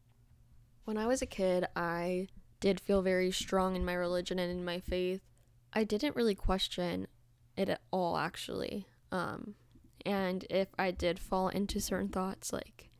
When 0.84 0.96
I 0.96 1.06
was 1.06 1.20
a 1.20 1.26
kid, 1.26 1.66
I 1.74 2.28
did 2.60 2.80
feel 2.80 3.02
very 3.02 3.30
strong 3.30 3.76
in 3.76 3.84
my 3.84 3.94
religion 3.94 4.38
and 4.38 4.50
in 4.50 4.64
my 4.64 4.80
faith. 4.80 5.20
I 5.72 5.84
didn't 5.84 6.16
really 6.16 6.34
question 6.34 7.06
it 7.56 7.68
at 7.68 7.80
all, 7.90 8.16
actually. 8.16 8.86
Um, 9.12 9.54
and 10.04 10.44
if 10.50 10.68
I 10.78 10.90
did 10.90 11.18
fall 11.18 11.48
into 11.48 11.80
certain 11.80 12.08
thoughts, 12.08 12.52
like, 12.52 12.90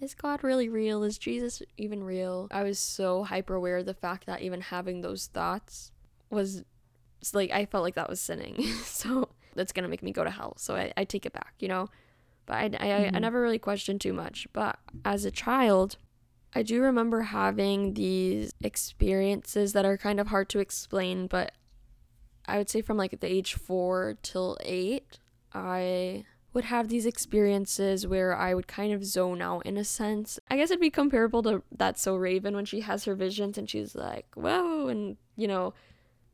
is 0.00 0.14
God 0.14 0.42
really 0.44 0.68
real? 0.68 1.02
Is 1.02 1.16
Jesus 1.18 1.62
even 1.76 2.02
real? 2.04 2.48
I 2.50 2.62
was 2.62 2.78
so 2.78 3.24
hyper 3.24 3.54
aware 3.54 3.78
of 3.78 3.86
the 3.86 3.94
fact 3.94 4.26
that 4.26 4.42
even 4.42 4.60
having 4.60 5.00
those 5.00 5.26
thoughts 5.26 5.90
was 6.30 6.64
like 7.32 7.50
I 7.50 7.64
felt 7.66 7.82
like 7.82 7.94
that 7.94 8.08
was 8.08 8.20
sinning. 8.20 8.62
so 8.84 9.30
that's 9.54 9.72
gonna 9.72 9.88
make 9.88 10.02
me 10.02 10.12
go 10.12 10.22
to 10.24 10.30
hell. 10.30 10.54
So 10.58 10.76
I, 10.76 10.92
I 10.96 11.04
take 11.04 11.24
it 11.26 11.32
back, 11.32 11.54
you 11.58 11.68
know. 11.68 11.88
But 12.44 12.54
I, 12.54 12.70
I, 12.78 13.06
I 13.06 13.10
Mhm. 13.10 13.20
never 13.20 13.40
really 13.40 13.58
questioned 13.58 14.00
too 14.00 14.12
much. 14.12 14.46
But 14.52 14.78
as 15.04 15.24
a 15.24 15.30
child, 15.30 15.96
I 16.54 16.62
do 16.62 16.80
remember 16.82 17.22
having 17.22 17.94
these 17.94 18.52
experiences 18.62 19.72
that 19.72 19.84
are 19.84 19.96
kind 19.96 20.20
of 20.20 20.28
hard 20.28 20.48
to 20.50 20.58
explain, 20.58 21.26
but 21.26 21.52
I 22.48 22.58
would 22.58 22.70
say 22.70 22.80
from 22.82 22.96
like 22.96 23.20
the 23.20 23.32
age 23.32 23.54
four 23.54 24.16
till 24.22 24.56
eight, 24.60 25.18
I 25.52 26.24
would 26.52 26.64
have 26.64 26.88
these 26.88 27.04
experiences 27.04 28.06
where 28.06 28.34
I 28.34 28.54
would 28.54 28.66
kind 28.66 28.92
of 28.92 29.04
zone 29.04 29.42
out 29.42 29.66
in 29.66 29.76
a 29.76 29.84
sense. 29.84 30.38
I 30.48 30.56
guess 30.56 30.70
it'd 30.70 30.80
be 30.80 30.90
comparable 30.90 31.42
to 31.42 31.62
that 31.70 31.98
So 31.98 32.16
Raven 32.16 32.54
when 32.54 32.64
she 32.64 32.80
has 32.80 33.04
her 33.04 33.14
visions 33.14 33.58
and 33.58 33.68
she's 33.68 33.94
like, 33.94 34.26
whoa, 34.34 34.88
and 34.88 35.16
you 35.36 35.48
know, 35.48 35.74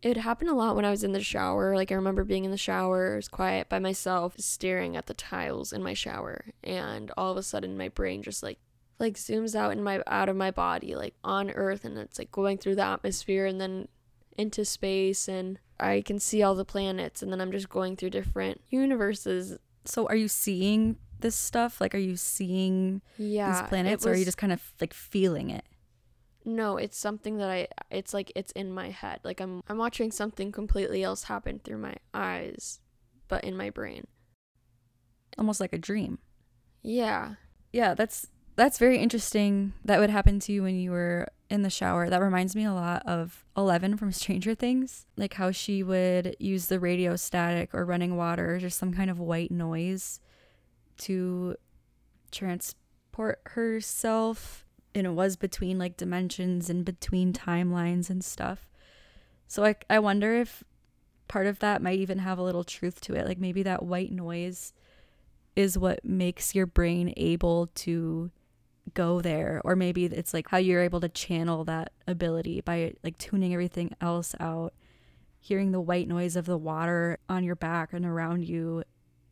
it 0.02 0.16
happened 0.16 0.50
a 0.50 0.54
lot 0.54 0.75
when 0.75 0.85
I 0.85 0.90
was 0.90 1.04
in 1.04 1.12
the 1.12 1.21
shower. 1.21 1.75
Like 1.76 1.92
I 1.92 1.97
remember 1.97 2.25
being 2.25 2.45
in 2.45 2.50
the 2.50 2.57
shower, 2.57 3.16
was 3.16 3.28
quiet 3.28 3.69
by 3.69 3.78
myself, 3.78 4.35
staring 4.38 4.97
at 4.97 5.07
the 5.07 5.14
tiles 5.14 5.73
in 5.73 5.83
my 5.83 5.95
shower, 5.95 6.47
and 6.62 7.11
all 7.16 7.31
of 7.31 7.37
a 7.37 7.42
sudden 7.42 7.76
my 7.76 7.88
brain 7.88 8.23
just 8.23 8.42
like 8.42 8.59
like 8.99 9.14
zooms 9.14 9.54
out 9.54 9.73
in 9.73 9.83
my 9.83 10.02
out 10.07 10.28
of 10.28 10.37
my 10.37 10.50
body, 10.50 10.95
like 10.95 11.14
on 11.25 11.50
Earth, 11.50 11.85
and 11.85 11.97
it's 11.99 12.19
like 12.19 12.33
going 12.33 12.59
through 12.59 12.76
the 12.76 12.85
atmosphere 12.85 13.47
and 13.47 13.61
then 13.61 13.88
into 14.37 14.64
space, 14.64 15.28
and 15.28 15.59
I 15.83 16.03
can 16.03 16.19
see 16.19 16.43
all 16.43 16.55
the 16.55 16.65
planets, 16.65 17.23
and 17.23 17.33
then 17.33 17.41
I'm 17.41 17.53
just 17.53 17.69
going 17.69 17.97
through 17.97 18.11
different 18.11 18.61
universes. 18.71 19.59
So 19.85 20.07
are 20.07 20.17
you 20.17 20.29
seeing 20.29 20.97
this 21.21 21.35
stuff? 21.37 21.81
Like 21.81 21.95
are 21.95 21.99
you 21.99 22.17
seeing 22.17 23.03
Yeah, 23.17 23.47
these 23.47 23.62
planets 23.69 24.05
it 24.05 24.09
or 24.09 24.12
are 24.12 24.17
you 24.17 24.25
just 24.25 24.39
kind 24.39 24.53
of 24.53 24.73
like 24.81 24.95
feeling 24.95 25.51
it? 25.51 25.65
No, 26.45 26.77
it's 26.77 26.99
something 26.99 27.37
that 27.39 27.51
I 27.51 27.69
it's 27.91 28.12
like 28.12 28.33
it's 28.35 28.53
in 28.53 28.73
my 28.73 28.91
head. 28.91 29.21
Like 29.25 29.41
I'm 29.41 29.62
I'm 29.69 29.79
watching 29.79 30.11
something 30.11 30.51
completely 30.53 31.03
else 31.03 31.25
happen 31.25 31.61
through 31.61 31.79
my 31.79 31.97
eyes, 32.12 32.81
but 33.29 33.45
in 33.45 33.57
my 33.57 33.71
brain. 33.71 34.07
Almost 35.39 35.61
like 35.61 35.73
a 35.73 35.79
dream. 35.79 36.19
Yeah. 36.83 37.35
Yeah, 37.73 37.95
that's 37.95 38.27
that's 38.57 38.79
very 38.79 38.99
interesting. 38.99 39.73
That 39.85 39.99
would 40.01 40.11
happen 40.11 40.41
to 40.41 40.53
you 40.53 40.62
when 40.62 40.79
you 40.79 40.91
were 40.91 41.29
in 41.53 41.63
the 41.63 41.71
shower. 41.71 42.09
That 42.09 42.23
reminds 42.23 42.57
me 42.57 42.65
a 42.65 42.73
lot 42.73 43.03
of 43.07 43.45
Eleven 43.57 43.99
from 43.99 44.11
Stranger 44.11 44.55
Things, 44.55 45.05
like 45.17 45.35
how 45.35 45.51
she 45.51 45.83
would 45.83 46.35
use 46.41 46.67
the 46.67 46.81
radio 46.81 47.15
static 47.15 47.75
or 47.75 47.85
running 47.85 48.17
water 48.17 48.55
or 48.55 48.59
just 48.59 48.79
some 48.79 48.95
kind 48.95 49.11
of 49.11 49.21
white 49.21 49.51
noise 49.51 50.19
to 50.97 51.57
transport 52.31 53.43
herself. 53.45 54.65
And 54.95 55.07
it 55.07 55.11
was 55.11 55.37
between 55.37 55.79
like 55.79 55.99
dimensions 55.99 56.71
and 56.71 56.87
between 56.87 57.35
timelines 57.35 58.09
and 58.09 58.25
stuff. 58.25 58.71
So 59.47 59.65
I 59.65 59.77
I 59.91 59.99
wonder 59.99 60.35
if 60.35 60.65
part 61.29 61.47
of 61.47 61.59
that 61.59 61.83
might 61.83 61.99
even 61.99 62.19
have 62.21 62.39
a 62.39 62.43
little 62.43 62.65
truth 62.65 63.01
to 63.03 63.15
it. 63.15 63.27
Like 63.27 63.39
maybe 63.39 63.63
that 63.63 63.83
white 63.83 64.11
noise 64.11 64.73
is 65.55 65.77
what 65.77 66.03
makes 66.03 66.55
your 66.55 66.65
brain 66.65 67.13
able 67.19 67.67
to 67.75 68.31
go 68.95 69.21
there 69.21 69.61
or 69.65 69.77
maybe 69.77 70.05
it's 70.07 70.35
like 70.35 70.49
how 70.49 70.59
you're 70.59 70.83
able 70.83 71.01
to 71.01 71.09
channel 71.09 71.65
that 71.65 71.93
ability 72.07 72.61
by 72.61 72.93
like 73.05 73.17
tuning 73.19 73.53
everything 73.53 73.95
else 74.01 74.35
out 74.41 74.75
hearing 75.41 75.73
the 75.73 75.81
white 75.81 76.09
noise 76.09 76.37
of 76.37 76.47
the 76.47 76.59
water 76.59 77.19
on 77.29 77.45
your 77.45 77.55
back 77.57 77.93
and 77.93 78.05
around 78.05 78.45
you 78.45 78.83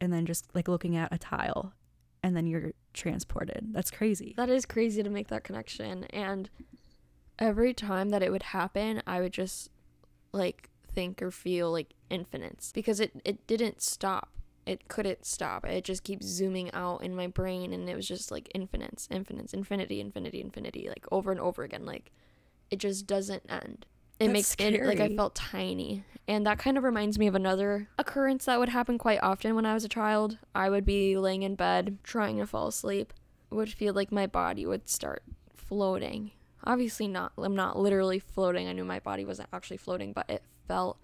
and 0.01 0.13
then 0.13 0.25
just 0.25 0.47
like 0.55 0.69
looking 0.69 0.97
at 0.97 1.13
a 1.13 1.19
tile 1.19 1.75
and 2.23 2.37
then 2.37 2.47
you're 2.47 2.73
transported 2.93 3.69
that's 3.73 3.91
crazy 3.91 4.35
That 4.37 4.49
is 4.49 4.67
crazy 4.67 5.03
to 5.03 5.11
make 5.11 5.29
that 5.29 5.45
connection. 5.45 6.05
And 6.05 6.49
every 7.39 7.73
time 7.73 8.11
that 8.11 8.23
it 8.23 8.31
would 8.31 8.43
happen, 8.43 9.03
I 9.07 9.21
would 9.21 9.33
just 9.33 9.71
like 10.33 10.71
think 10.93 11.23
or 11.23 11.31
feel 11.31 11.73
like 11.73 11.95
infinites 12.11 12.73
because 12.73 13.01
it, 13.01 13.13
it 13.25 13.47
didn't 13.47 13.81
stop. 13.83 14.29
It 14.67 14.89
couldn't 14.89 15.25
stop. 15.25 15.65
It 15.67 15.85
just 15.85 16.05
keeps 16.05 16.27
zooming 16.27 16.73
out 16.73 17.03
in 17.03 17.17
my 17.17 17.27
brain 17.27 17.73
and 17.73 17.89
it 17.89 17.97
was 17.97 18.07
just 18.07 18.31
like 18.31 18.49
infinites, 18.55 19.09
infinites, 19.11 19.55
infinity, 19.55 20.01
infinity, 20.01 20.41
infinity, 20.41 20.89
like 20.89 21.07
over 21.11 21.31
and 21.31 21.41
over 21.41 21.63
again. 21.63 21.85
Like 21.85 22.13
it 22.71 22.79
just 22.79 23.07
doesn't 23.07 23.43
end. 23.49 23.87
It 24.19 24.27
That's 24.27 24.33
makes 24.33 24.57
it 24.59 24.85
like 24.85 25.01
I 25.01 25.17
felt 25.17 25.35
tiny. 25.35 26.05
And 26.29 26.47
that 26.47 26.59
kind 26.59 26.77
of 26.77 26.85
reminds 26.85 27.19
me 27.19 27.27
of 27.27 27.35
another 27.35 27.89
occurrence 27.99 28.45
that 28.45 28.59
would 28.59 28.69
happen 28.69 28.99
quite 28.99 29.21
often 29.23 29.55
when 29.55 29.67
I 29.67 29.75
was 29.75 29.85
a 29.85 29.89
child. 29.89 30.39
I 30.55 30.69
would 30.69 30.85
be 30.85 31.17
laying 31.17 31.43
in 31.43 31.55
bed 31.55 31.99
trying 32.05 32.39
to 32.39 32.47
fall 32.47 32.69
asleep 32.69 33.13
would 33.51 33.73
feel 33.73 33.95
like 33.95 34.13
my 34.13 34.27
body 34.27 34.65
would 34.65 34.89
start 34.89 35.23
floating. 35.55 36.31
Obviously 36.65 37.09
not 37.09 37.33
I'm 37.39 37.57
not 37.57 37.79
literally 37.79 38.19
floating. 38.19 38.69
I 38.69 38.73
knew 38.73 38.85
my 38.85 39.01
body 39.01 39.25
wasn't 39.25 39.49
actually 39.53 39.79
floating, 39.79 40.13
but 40.13 40.29
it 40.29 40.43
felt 40.69 40.99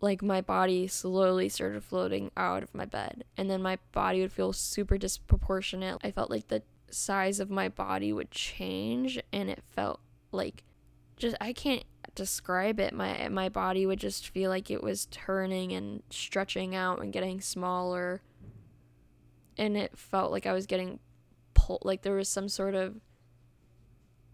like 0.00 0.22
my 0.22 0.40
body 0.40 0.86
slowly 0.86 1.48
started 1.48 1.84
floating 1.84 2.30
out 2.36 2.62
of 2.62 2.74
my 2.74 2.84
bed. 2.84 3.24
And 3.36 3.50
then 3.50 3.62
my 3.62 3.78
body 3.92 4.20
would 4.20 4.32
feel 4.32 4.52
super 4.52 4.96
disproportionate. 4.96 5.98
I 6.02 6.10
felt 6.10 6.30
like 6.30 6.48
the 6.48 6.62
size 6.90 7.38
of 7.40 7.50
my 7.50 7.68
body 7.68 8.12
would 8.12 8.30
change 8.30 9.20
and 9.32 9.48
it 9.48 9.62
felt 9.70 10.00
like 10.32 10.64
just 11.16 11.36
I 11.40 11.52
can't 11.52 11.84
describe 12.14 12.80
it. 12.80 12.94
My 12.94 13.28
my 13.28 13.48
body 13.48 13.86
would 13.86 14.00
just 14.00 14.28
feel 14.28 14.50
like 14.50 14.70
it 14.70 14.82
was 14.82 15.06
turning 15.06 15.72
and 15.72 16.02
stretching 16.10 16.74
out 16.74 17.00
and 17.00 17.12
getting 17.12 17.40
smaller. 17.40 18.22
And 19.58 19.76
it 19.76 19.98
felt 19.98 20.32
like 20.32 20.46
I 20.46 20.52
was 20.52 20.66
getting 20.66 20.98
pulled 21.52 21.84
like 21.84 22.02
there 22.02 22.14
was 22.14 22.28
some 22.28 22.48
sort 22.48 22.74
of 22.74 22.96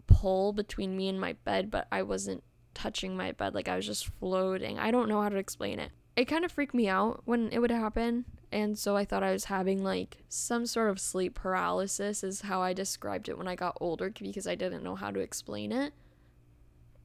pull 0.07 0.53
between 0.53 0.95
me 0.95 1.09
and 1.09 1.19
my 1.19 1.33
bed, 1.33 1.69
but 1.69 1.87
I 1.91 2.03
wasn't 2.03 2.43
touching 2.77 3.17
my 3.17 3.31
bed 3.31 3.55
like 3.55 3.67
I 3.67 3.75
was 3.75 3.85
just 3.85 4.07
floating. 4.19 4.77
I 4.79 4.91
don't 4.91 5.09
know 5.09 5.21
how 5.21 5.29
to 5.29 5.37
explain 5.37 5.79
it. 5.79 5.91
It 6.15 6.25
kind 6.25 6.45
of 6.45 6.51
freaked 6.51 6.73
me 6.73 6.87
out 6.87 7.21
when 7.25 7.49
it 7.51 7.59
would 7.59 7.71
happen 7.71 8.25
and 8.51 8.77
so 8.77 8.95
I 8.95 9.03
thought 9.03 9.23
I 9.23 9.31
was 9.31 9.45
having 9.45 9.83
like 9.83 10.17
some 10.29 10.65
sort 10.65 10.89
of 10.89 10.99
sleep 10.99 11.35
paralysis, 11.35 12.23
is 12.23 12.41
how 12.41 12.61
I 12.61 12.73
described 12.73 13.27
it 13.27 13.37
when 13.37 13.47
I 13.47 13.55
got 13.55 13.77
older 13.81 14.09
because 14.09 14.47
I 14.47 14.55
didn't 14.55 14.83
know 14.83 14.95
how 14.95 15.11
to 15.11 15.19
explain 15.19 15.71
it. 15.71 15.93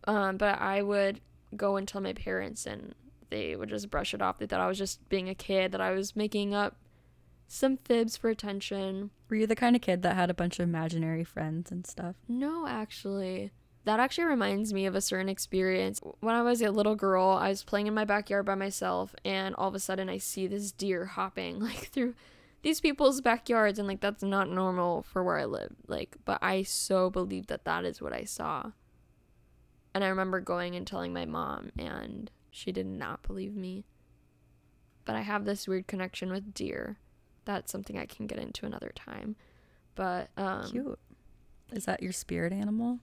Um, 0.05 0.37
but 0.37 0.61
I 0.61 0.83
would 0.83 1.21
go 1.57 1.76
and 1.76 1.87
tell 1.87 2.00
my 2.00 2.12
parents, 2.12 2.67
and 2.67 2.95
they 3.31 3.57
would 3.57 3.69
just 3.69 3.91
brush 3.91 4.14
it 4.14 4.23
off. 4.23 4.38
They 4.38 4.47
thought 4.47 4.61
I 4.61 4.69
was 4.69 4.79
just 4.79 5.09
being 5.09 5.29
a 5.29 5.35
kid, 5.35 5.73
that 5.73 5.81
I 5.81 5.93
was 5.93 6.14
making 6.14 6.55
up 6.55 6.76
some 7.49 7.76
fibs 7.76 8.17
for 8.17 8.31
attention. 8.31 9.11
Were 9.29 9.37
you 9.37 9.47
the 9.47 9.57
kind 9.57 9.76
of 9.76 9.83
kid 9.83 10.02
that 10.02 10.14
had 10.14 10.31
a 10.31 10.35
bunch 10.35 10.59
of 10.59 10.69
imaginary 10.69 11.25
friends 11.25 11.71
and 11.71 11.87
stuff? 11.87 12.17
No, 12.29 12.67
actually. 12.67 13.50
That 13.85 13.99
actually 13.99 14.25
reminds 14.25 14.73
me 14.73 14.87
of 14.87 14.95
a 14.95 15.01
certain 15.01 15.29
experience. 15.29 16.01
When 16.21 16.35
I 16.35 16.43
was 16.43 16.62
a 16.62 16.71
little 16.71 16.95
girl, 16.95 17.31
I 17.31 17.49
was 17.49 17.65
playing 17.65 17.89
in 17.89 17.95
my 17.95 18.05
backyard 18.05 18.47
by 18.47 18.55
myself, 18.55 19.15
and 19.25 19.55
all 19.57 19.69
of 19.69 19.75
a 19.75 19.81
sudden 19.81 20.09
I 20.09 20.19
see 20.19 20.47
this 20.47 20.71
deer 20.71 21.07
hopping 21.07 21.59
like 21.61 21.91
through 21.91 22.15
these 22.62 22.81
people's 22.81 23.21
backyards, 23.21 23.79
and 23.79 23.89
like 23.89 24.01
that's 24.01 24.23
not 24.23 24.49
normal 24.49 25.03
for 25.03 25.25
where 25.25 25.39
I 25.39 25.47
live. 25.47 25.75
Like, 25.89 26.17
but 26.25 26.39
I 26.41 26.62
so 26.62 27.11
believe 27.11 27.49
that 27.49 27.65
that 27.65 27.85
is 27.85 28.01
what 28.01 28.12
I 28.12 28.23
saw. 28.25 28.71
And 29.95 30.05
I 30.05 30.09
remember 30.09 30.41
going 30.41 30.77
and 30.77 30.87
telling 30.87 31.12
my 31.12 31.27
mom, 31.27 31.73
and 31.77 32.31
she 32.51 32.71
did 32.71 32.87
not 32.87 33.23
believe 33.23 33.57
me. 33.57 33.85
But 35.05 35.17
I 35.17 35.23
have 35.23 35.45
this 35.45 35.67
weird 35.67 35.89
connection 35.89 36.31
with 36.31 36.55
deer. 36.55 36.99
That's 37.45 37.73
something 37.73 37.99
I 37.99 38.07
can 38.07 38.29
get 38.29 38.39
into 38.39 38.65
another 38.65 38.93
time. 38.95 39.35
But 39.97 40.31
um, 40.37 40.71
cute. 40.71 40.99
Is 41.73 41.87
that 41.87 42.03
your 42.03 42.12
spirit 42.12 42.53
animal? 42.53 43.01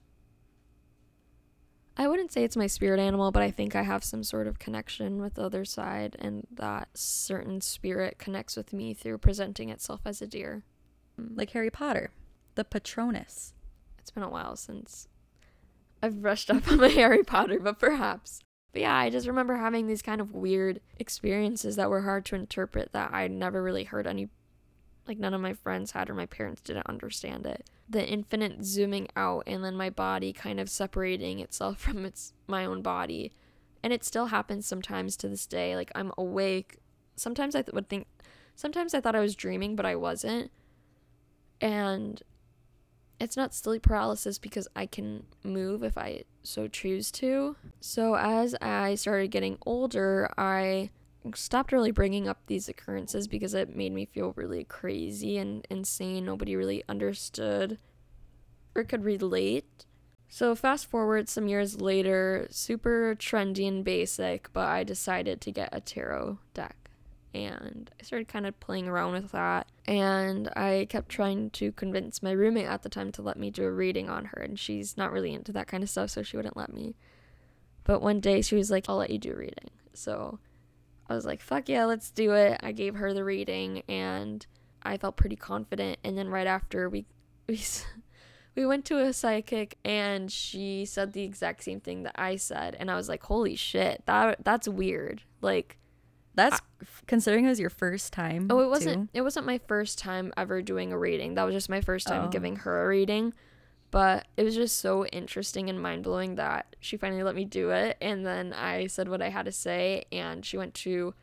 I 2.00 2.08
wouldn't 2.08 2.32
say 2.32 2.44
it's 2.44 2.56
my 2.56 2.66
spirit 2.66 2.98
animal, 2.98 3.30
but 3.30 3.42
I 3.42 3.50
think 3.50 3.76
I 3.76 3.82
have 3.82 4.02
some 4.02 4.24
sort 4.24 4.46
of 4.46 4.58
connection 4.58 5.20
with 5.20 5.34
the 5.34 5.42
other 5.42 5.66
side, 5.66 6.16
and 6.18 6.46
that 6.50 6.88
certain 6.94 7.60
spirit 7.60 8.16
connects 8.18 8.56
with 8.56 8.72
me 8.72 8.94
through 8.94 9.18
presenting 9.18 9.68
itself 9.68 10.00
as 10.06 10.22
a 10.22 10.26
deer. 10.26 10.64
Mm. 11.20 11.36
Like 11.36 11.50
Harry 11.50 11.68
Potter, 11.68 12.10
the 12.54 12.64
Patronus. 12.64 13.52
It's 13.98 14.10
been 14.10 14.22
a 14.22 14.30
while 14.30 14.56
since 14.56 15.08
I've 16.02 16.22
brushed 16.22 16.50
up 16.50 16.66
on 16.72 16.78
my 16.78 16.88
Harry 17.00 17.22
Potter, 17.22 17.60
but 17.60 17.78
perhaps. 17.78 18.40
But 18.72 18.80
yeah, 18.80 18.96
I 18.96 19.10
just 19.10 19.26
remember 19.26 19.56
having 19.56 19.86
these 19.86 20.00
kind 20.00 20.22
of 20.22 20.32
weird 20.32 20.80
experiences 20.98 21.76
that 21.76 21.90
were 21.90 22.00
hard 22.00 22.24
to 22.26 22.34
interpret 22.34 22.94
that 22.94 23.12
I 23.12 23.28
never 23.28 23.62
really 23.62 23.84
heard 23.84 24.06
any 24.06 24.30
like 25.10 25.18
none 25.18 25.34
of 25.34 25.40
my 25.40 25.54
friends 25.54 25.90
had 25.90 26.08
or 26.08 26.14
my 26.14 26.26
parents 26.26 26.62
didn't 26.62 26.86
understand 26.86 27.44
it. 27.44 27.68
The 27.88 28.06
infinite 28.06 28.64
zooming 28.64 29.08
out 29.16 29.42
and 29.44 29.64
then 29.64 29.74
my 29.74 29.90
body 29.90 30.32
kind 30.32 30.60
of 30.60 30.70
separating 30.70 31.40
itself 31.40 31.78
from 31.84 32.04
its 32.04 32.32
my 32.46 32.64
own 32.64 32.80
body. 32.80 33.32
And 33.82 33.92
it 33.92 34.04
still 34.04 34.26
happens 34.26 34.66
sometimes 34.66 35.16
to 35.16 35.28
this 35.28 35.46
day. 35.46 35.74
Like 35.74 35.90
i'm 35.96 36.12
awake. 36.16 36.78
Sometimes 37.16 37.56
i 37.56 37.62
th- 37.62 37.74
would 37.74 37.88
think 37.88 38.06
sometimes 38.54 38.94
i 38.94 39.00
thought 39.00 39.16
i 39.16 39.20
was 39.20 39.34
dreaming 39.34 39.74
but 39.74 39.84
i 39.84 39.96
wasn't. 39.96 40.52
And 41.60 42.22
it's 43.18 43.36
not 43.36 43.52
sleep 43.52 43.82
paralysis 43.82 44.38
because 44.38 44.68
i 44.76 44.86
can 44.86 45.26
move 45.42 45.82
if 45.82 45.98
i 45.98 46.22
so 46.44 46.68
choose 46.68 47.10
to. 47.10 47.56
So 47.80 48.14
as 48.14 48.54
i 48.62 48.94
started 48.94 49.32
getting 49.32 49.58
older 49.66 50.32
i 50.38 50.90
stopped 51.34 51.72
really 51.72 51.90
bringing 51.90 52.28
up 52.28 52.38
these 52.46 52.68
occurrences 52.68 53.28
because 53.28 53.54
it 53.54 53.76
made 53.76 53.92
me 53.92 54.06
feel 54.06 54.32
really 54.36 54.64
crazy 54.64 55.36
and 55.38 55.66
insane. 55.70 56.24
Nobody 56.24 56.56
really 56.56 56.82
understood 56.88 57.78
or 58.74 58.84
could 58.84 59.04
relate. 59.04 59.86
So, 60.28 60.54
fast 60.54 60.86
forward 60.86 61.28
some 61.28 61.48
years 61.48 61.80
later, 61.80 62.46
super 62.50 63.16
trendy 63.18 63.66
and 63.66 63.84
basic, 63.84 64.52
but 64.52 64.68
I 64.68 64.84
decided 64.84 65.40
to 65.40 65.50
get 65.50 65.70
a 65.72 65.80
tarot 65.80 66.38
deck. 66.54 66.76
And 67.34 67.90
I 68.00 68.04
started 68.04 68.28
kind 68.28 68.46
of 68.46 68.58
playing 68.60 68.88
around 68.88 69.12
with 69.12 69.32
that. 69.32 69.66
And 69.86 70.48
I 70.56 70.86
kept 70.88 71.08
trying 71.08 71.50
to 71.50 71.72
convince 71.72 72.22
my 72.22 72.30
roommate 72.30 72.66
at 72.66 72.82
the 72.82 72.88
time 72.88 73.12
to 73.12 73.22
let 73.22 73.38
me 73.38 73.50
do 73.50 73.64
a 73.64 73.72
reading 73.72 74.08
on 74.08 74.26
her. 74.26 74.40
And 74.40 74.58
she's 74.58 74.96
not 74.96 75.12
really 75.12 75.34
into 75.34 75.52
that 75.52 75.66
kind 75.66 75.82
of 75.82 75.90
stuff, 75.90 76.10
so 76.10 76.22
she 76.22 76.36
wouldn't 76.36 76.56
let 76.56 76.72
me. 76.72 76.94
But 77.84 78.00
one 78.00 78.20
day 78.20 78.40
she 78.40 78.54
was 78.54 78.70
like, 78.70 78.86
I'll 78.88 78.96
let 78.96 79.10
you 79.10 79.18
do 79.18 79.32
a 79.32 79.36
reading. 79.36 79.70
So 79.94 80.38
I 81.10 81.14
was 81.14 81.26
like, 81.26 81.42
fuck 81.42 81.68
yeah, 81.68 81.86
let's 81.86 82.12
do 82.12 82.34
it. 82.34 82.60
I 82.62 82.70
gave 82.70 82.94
her 82.94 83.12
the 83.12 83.24
reading 83.24 83.82
and 83.88 84.46
I 84.80 84.96
felt 84.96 85.16
pretty 85.16 85.34
confident. 85.34 85.98
And 86.04 86.16
then 86.16 86.28
right 86.28 86.46
after 86.46 86.88
we, 86.88 87.04
we, 87.48 87.60
we 88.54 88.64
went 88.64 88.84
to 88.86 88.98
a 88.98 89.12
psychic 89.12 89.76
and 89.84 90.30
she 90.30 90.84
said 90.84 91.12
the 91.12 91.24
exact 91.24 91.64
same 91.64 91.80
thing 91.80 92.04
that 92.04 92.14
I 92.14 92.36
said. 92.36 92.76
And 92.78 92.92
I 92.92 92.94
was 92.94 93.08
like, 93.08 93.24
holy 93.24 93.56
shit, 93.56 94.04
that 94.06 94.44
that's 94.44 94.68
weird. 94.68 95.22
Like, 95.40 95.78
that's 96.36 96.60
I, 96.80 96.86
considering 97.08 97.44
it 97.44 97.48
was 97.48 97.58
your 97.58 97.70
first 97.70 98.12
time. 98.12 98.46
Oh, 98.48 98.60
it 98.60 98.68
wasn't. 98.68 99.12
Too. 99.12 99.18
It 99.18 99.22
wasn't 99.22 99.46
my 99.46 99.58
first 99.66 99.98
time 99.98 100.32
ever 100.36 100.62
doing 100.62 100.92
a 100.92 100.98
reading. 100.98 101.34
That 101.34 101.42
was 101.42 101.54
just 101.54 101.68
my 101.68 101.80
first 101.80 102.06
time 102.06 102.26
oh. 102.26 102.28
giving 102.28 102.54
her 102.56 102.84
a 102.84 102.86
reading. 102.86 103.34
But 103.90 104.26
it 104.36 104.44
was 104.44 104.54
just 104.54 104.78
so 104.78 105.04
interesting 105.06 105.68
and 105.68 105.80
mind 105.80 106.04
blowing 106.04 106.36
that 106.36 106.76
she 106.78 106.96
finally 106.96 107.24
let 107.24 107.34
me 107.34 107.44
do 107.44 107.70
it. 107.70 107.96
And 108.00 108.24
then 108.24 108.52
I 108.52 108.86
said 108.86 109.08
what 109.08 109.20
I 109.20 109.30
had 109.30 109.46
to 109.46 109.52
say, 109.52 110.04
and 110.12 110.44
she 110.44 110.56
went 110.56 110.74
to 110.74 111.14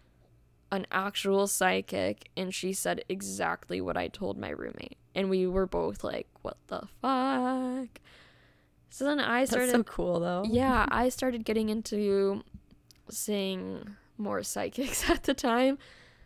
an 0.71 0.86
actual 0.91 1.47
psychic 1.47 2.30
and 2.36 2.53
she 2.53 2.73
said 2.73 3.03
exactly 3.08 3.80
what 3.80 3.95
I 3.95 4.10
told 4.10 4.38
my 4.38 4.49
roommate. 4.49 4.97
And 5.15 5.30
we 5.30 5.47
were 5.47 5.65
both 5.65 6.03
like, 6.03 6.27
what 6.41 6.58
the 6.67 6.88
fuck? 7.01 8.01
So 8.89 9.06
then 9.06 9.19
I 9.19 9.45
started. 9.45 9.67
That's 9.67 9.77
so 9.77 9.84
cool, 9.84 10.19
though. 10.19 10.43
Yeah, 10.47 10.86
I 10.91 11.10
started 11.10 11.45
getting 11.45 11.69
into 11.69 12.43
seeing 13.10 13.95
more 14.17 14.43
psychics 14.43 15.10
at 15.10 15.23
the 15.23 15.34
time. 15.34 15.77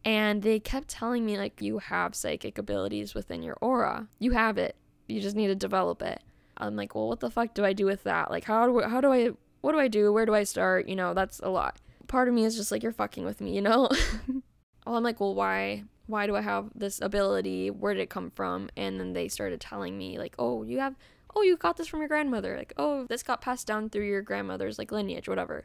And 0.03 0.41
they 0.41 0.59
kept 0.59 0.87
telling 0.87 1.25
me, 1.25 1.37
like, 1.37 1.61
you 1.61 1.77
have 1.77 2.15
psychic 2.15 2.57
abilities 2.57 3.13
within 3.13 3.43
your 3.43 3.57
aura. 3.61 4.07
You 4.17 4.31
have 4.31 4.57
it. 4.57 4.75
You 5.07 5.21
just 5.21 5.35
need 5.35 5.47
to 5.47 5.55
develop 5.55 6.01
it. 6.01 6.21
I'm 6.61 6.75
like, 6.75 6.95
well, 6.95 7.07
what 7.07 7.19
the 7.19 7.31
fuck 7.31 7.53
do 7.53 7.65
I 7.65 7.73
do 7.73 7.85
with 7.85 8.03
that? 8.03 8.29
Like, 8.29 8.45
how 8.45 8.67
do 8.67 8.81
how 8.81 9.01
do 9.01 9.11
I 9.11 9.31
what 9.61 9.73
do 9.73 9.79
I 9.79 9.87
do? 9.87 10.13
Where 10.13 10.25
do 10.25 10.35
I 10.35 10.43
start? 10.43 10.87
You 10.87 10.95
know, 10.95 11.13
that's 11.13 11.39
a 11.39 11.49
lot. 11.49 11.77
Part 12.07 12.27
of 12.27 12.33
me 12.33 12.45
is 12.45 12.55
just 12.55 12.71
like, 12.71 12.83
you're 12.83 12.91
fucking 12.91 13.25
with 13.25 13.41
me, 13.41 13.55
you 13.55 13.61
know. 13.61 13.89
well, 14.85 14.95
I'm 14.95 15.03
like, 15.03 15.19
well, 15.19 15.35
why? 15.35 15.83
Why 16.07 16.27
do 16.27 16.35
I 16.35 16.41
have 16.41 16.69
this 16.75 16.99
ability? 17.01 17.69
Where 17.69 17.93
did 17.93 18.01
it 18.01 18.09
come 18.09 18.31
from? 18.31 18.69
And 18.75 18.99
then 18.99 19.13
they 19.13 19.27
started 19.27 19.61
telling 19.61 19.97
me 19.97 20.17
like, 20.17 20.35
oh, 20.37 20.63
you 20.63 20.79
have, 20.79 20.95
oh, 21.35 21.41
you 21.41 21.55
got 21.57 21.77
this 21.77 21.87
from 21.87 21.99
your 21.99 22.09
grandmother. 22.09 22.57
Like, 22.57 22.73
oh, 22.77 23.05
this 23.05 23.23
got 23.23 23.41
passed 23.41 23.67
down 23.67 23.89
through 23.89 24.07
your 24.07 24.21
grandmother's 24.21 24.77
like 24.77 24.91
lineage, 24.91 25.29
whatever. 25.29 25.63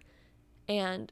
And 0.68 1.10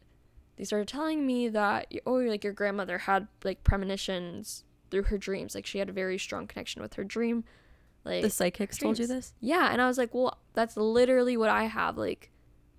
they 0.57 0.64
started 0.64 0.88
telling 0.88 1.27
me 1.27 1.49
that 1.49 1.92
oh, 2.07 2.14
like 2.14 2.44
your 2.44 2.53
grandmother 2.53 2.99
had 2.99 3.27
like 3.42 3.64
premonitions 3.64 4.64
through 4.90 5.05
her 5.05 5.18
dreams. 5.18 5.55
Like 5.55 5.66
she 5.66 5.79
had 5.79 5.88
a 5.88 5.92
very 5.92 6.18
strong 6.18 6.47
connection 6.47 6.81
with 6.81 6.94
her 6.94 7.05
dream 7.05 7.44
like 8.04 8.22
the 8.22 8.30
psychics 8.30 8.78
dreams. 8.78 8.98
told 8.98 9.08
you 9.08 9.14
this? 9.14 9.32
Yeah, 9.40 9.70
and 9.72 9.80
I 9.80 9.86
was 9.86 9.98
like, 9.98 10.14
well, 10.14 10.38
that's 10.52 10.76
literally 10.76 11.36
what 11.36 11.50
I 11.50 11.64
have. 11.64 11.96
Like, 11.96 12.30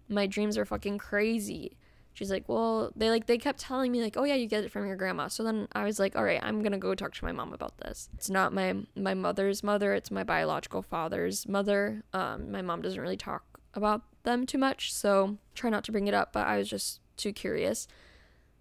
my 0.08 0.28
dreams 0.28 0.58
are 0.58 0.66
fucking 0.66 0.98
crazy. 0.98 1.78
She's 2.14 2.32
like, 2.32 2.48
well, 2.48 2.92
they 2.96 3.10
like 3.10 3.26
they 3.26 3.38
kept 3.38 3.60
telling 3.60 3.92
me 3.92 4.02
like, 4.02 4.16
oh 4.16 4.24
yeah, 4.24 4.36
you 4.36 4.48
get 4.48 4.64
it 4.64 4.72
from 4.72 4.88
your 4.88 4.96
grandma. 4.96 5.28
So 5.28 5.44
then 5.44 5.68
I 5.74 5.84
was 5.84 6.00
like, 6.00 6.16
all 6.16 6.24
right, 6.24 6.40
I'm 6.42 6.64
gonna 6.64 6.78
go 6.78 6.96
talk 6.96 7.14
to 7.14 7.26
my 7.26 7.34
mom 7.34 7.52
about 7.52 7.78
this. 7.80 8.10
It's 8.14 8.30
not 8.30 8.54
my 8.54 8.76
my 8.96 9.14
mother's 9.14 9.64
mother. 9.64 9.94
It's 9.94 10.10
my 10.10 10.24
biological 10.24 10.82
father's 10.82 11.46
mother. 11.46 12.04
Um, 12.14 12.52
my 12.52 12.62
mom 12.62 12.82
doesn't 12.82 13.02
really 13.02 13.18
talk 13.18 13.44
about 13.74 14.04
them 14.24 14.46
too 14.46 14.58
much, 14.58 14.94
so 14.94 15.38
try 15.56 15.70
not 15.70 15.84
to 15.86 15.92
bring 15.92 16.08
it 16.08 16.14
up. 16.14 16.32
But 16.32 16.48
I 16.48 16.58
was 16.58 16.70
just 16.70 17.02
too 17.18 17.34
curious. 17.34 17.86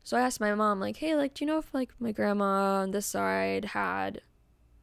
So 0.02 0.16
I 0.16 0.22
asked 0.22 0.40
my 0.40 0.52
mom 0.54 0.80
like, 0.80 0.96
hey, 0.96 1.14
like, 1.14 1.34
do 1.34 1.44
you 1.44 1.50
know 1.50 1.58
if 1.58 1.72
like 1.72 1.92
my 2.00 2.10
grandma 2.10 2.80
on 2.82 2.90
this 2.90 3.06
side 3.06 3.66
had 3.66 4.20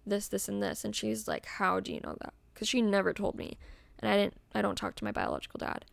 this, 0.05 0.27
this, 0.27 0.47
and 0.47 0.61
this. 0.61 0.83
And 0.85 0.95
she's 0.95 1.27
like, 1.27 1.45
How 1.45 1.79
do 1.79 1.93
you 1.93 2.01
know 2.03 2.15
that? 2.21 2.33
Because 2.53 2.67
she 2.69 2.81
never 2.81 3.13
told 3.13 3.35
me. 3.35 3.57
And 3.99 4.09
I 4.11 4.17
didn't, 4.17 4.37
I 4.53 4.61
don't 4.61 4.75
talk 4.77 4.95
to 4.95 5.03
my 5.03 5.11
biological 5.11 5.57
dad. 5.59 5.85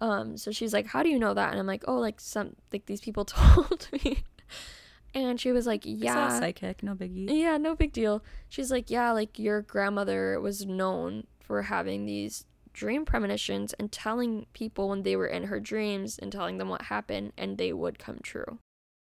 Um, 0.00 0.36
so 0.36 0.50
she's 0.52 0.72
like, 0.72 0.86
How 0.86 1.02
do 1.02 1.08
you 1.08 1.18
know 1.18 1.34
that? 1.34 1.50
And 1.50 1.58
I'm 1.60 1.66
like, 1.66 1.84
Oh, 1.88 1.98
like 1.98 2.20
some, 2.20 2.54
like 2.72 2.86
these 2.86 3.00
people 3.00 3.24
told 3.26 3.88
me. 3.92 4.22
and 5.14 5.40
she 5.40 5.52
was 5.52 5.66
like, 5.66 5.82
Yeah. 5.84 6.38
psychic, 6.38 6.82
no 6.82 6.94
biggie. 6.94 7.28
Yeah, 7.30 7.56
no 7.58 7.74
big 7.74 7.92
deal. 7.92 8.22
She's 8.48 8.70
like, 8.70 8.90
Yeah, 8.90 9.12
like 9.12 9.38
your 9.38 9.62
grandmother 9.62 10.40
was 10.40 10.66
known 10.66 11.26
for 11.40 11.62
having 11.62 12.04
these 12.06 12.44
dream 12.74 13.04
premonitions 13.04 13.72
and 13.72 13.90
telling 13.90 14.46
people 14.52 14.90
when 14.90 15.02
they 15.02 15.16
were 15.16 15.26
in 15.26 15.44
her 15.44 15.58
dreams 15.58 16.16
and 16.18 16.30
telling 16.30 16.58
them 16.58 16.68
what 16.68 16.82
happened 16.82 17.32
and 17.36 17.58
they 17.58 17.72
would 17.72 17.98
come 17.98 18.18
true. 18.22 18.58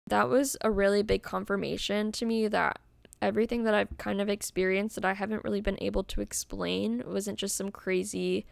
That 0.06 0.28
was 0.30 0.56
a 0.62 0.70
really 0.70 1.02
big 1.02 1.22
confirmation 1.22 2.10
to 2.12 2.24
me 2.24 2.48
that 2.48 2.78
everything 3.22 3.64
that 3.64 3.74
I've 3.74 3.96
kind 3.98 4.20
of 4.20 4.28
experienced 4.28 4.94
that 4.96 5.04
I 5.04 5.12
haven't 5.14 5.44
really 5.44 5.60
been 5.60 5.78
able 5.80 6.04
to 6.04 6.20
explain 6.20 7.02
wasn't 7.06 7.38
just 7.38 7.56
some 7.56 7.70
crazy 7.70 8.46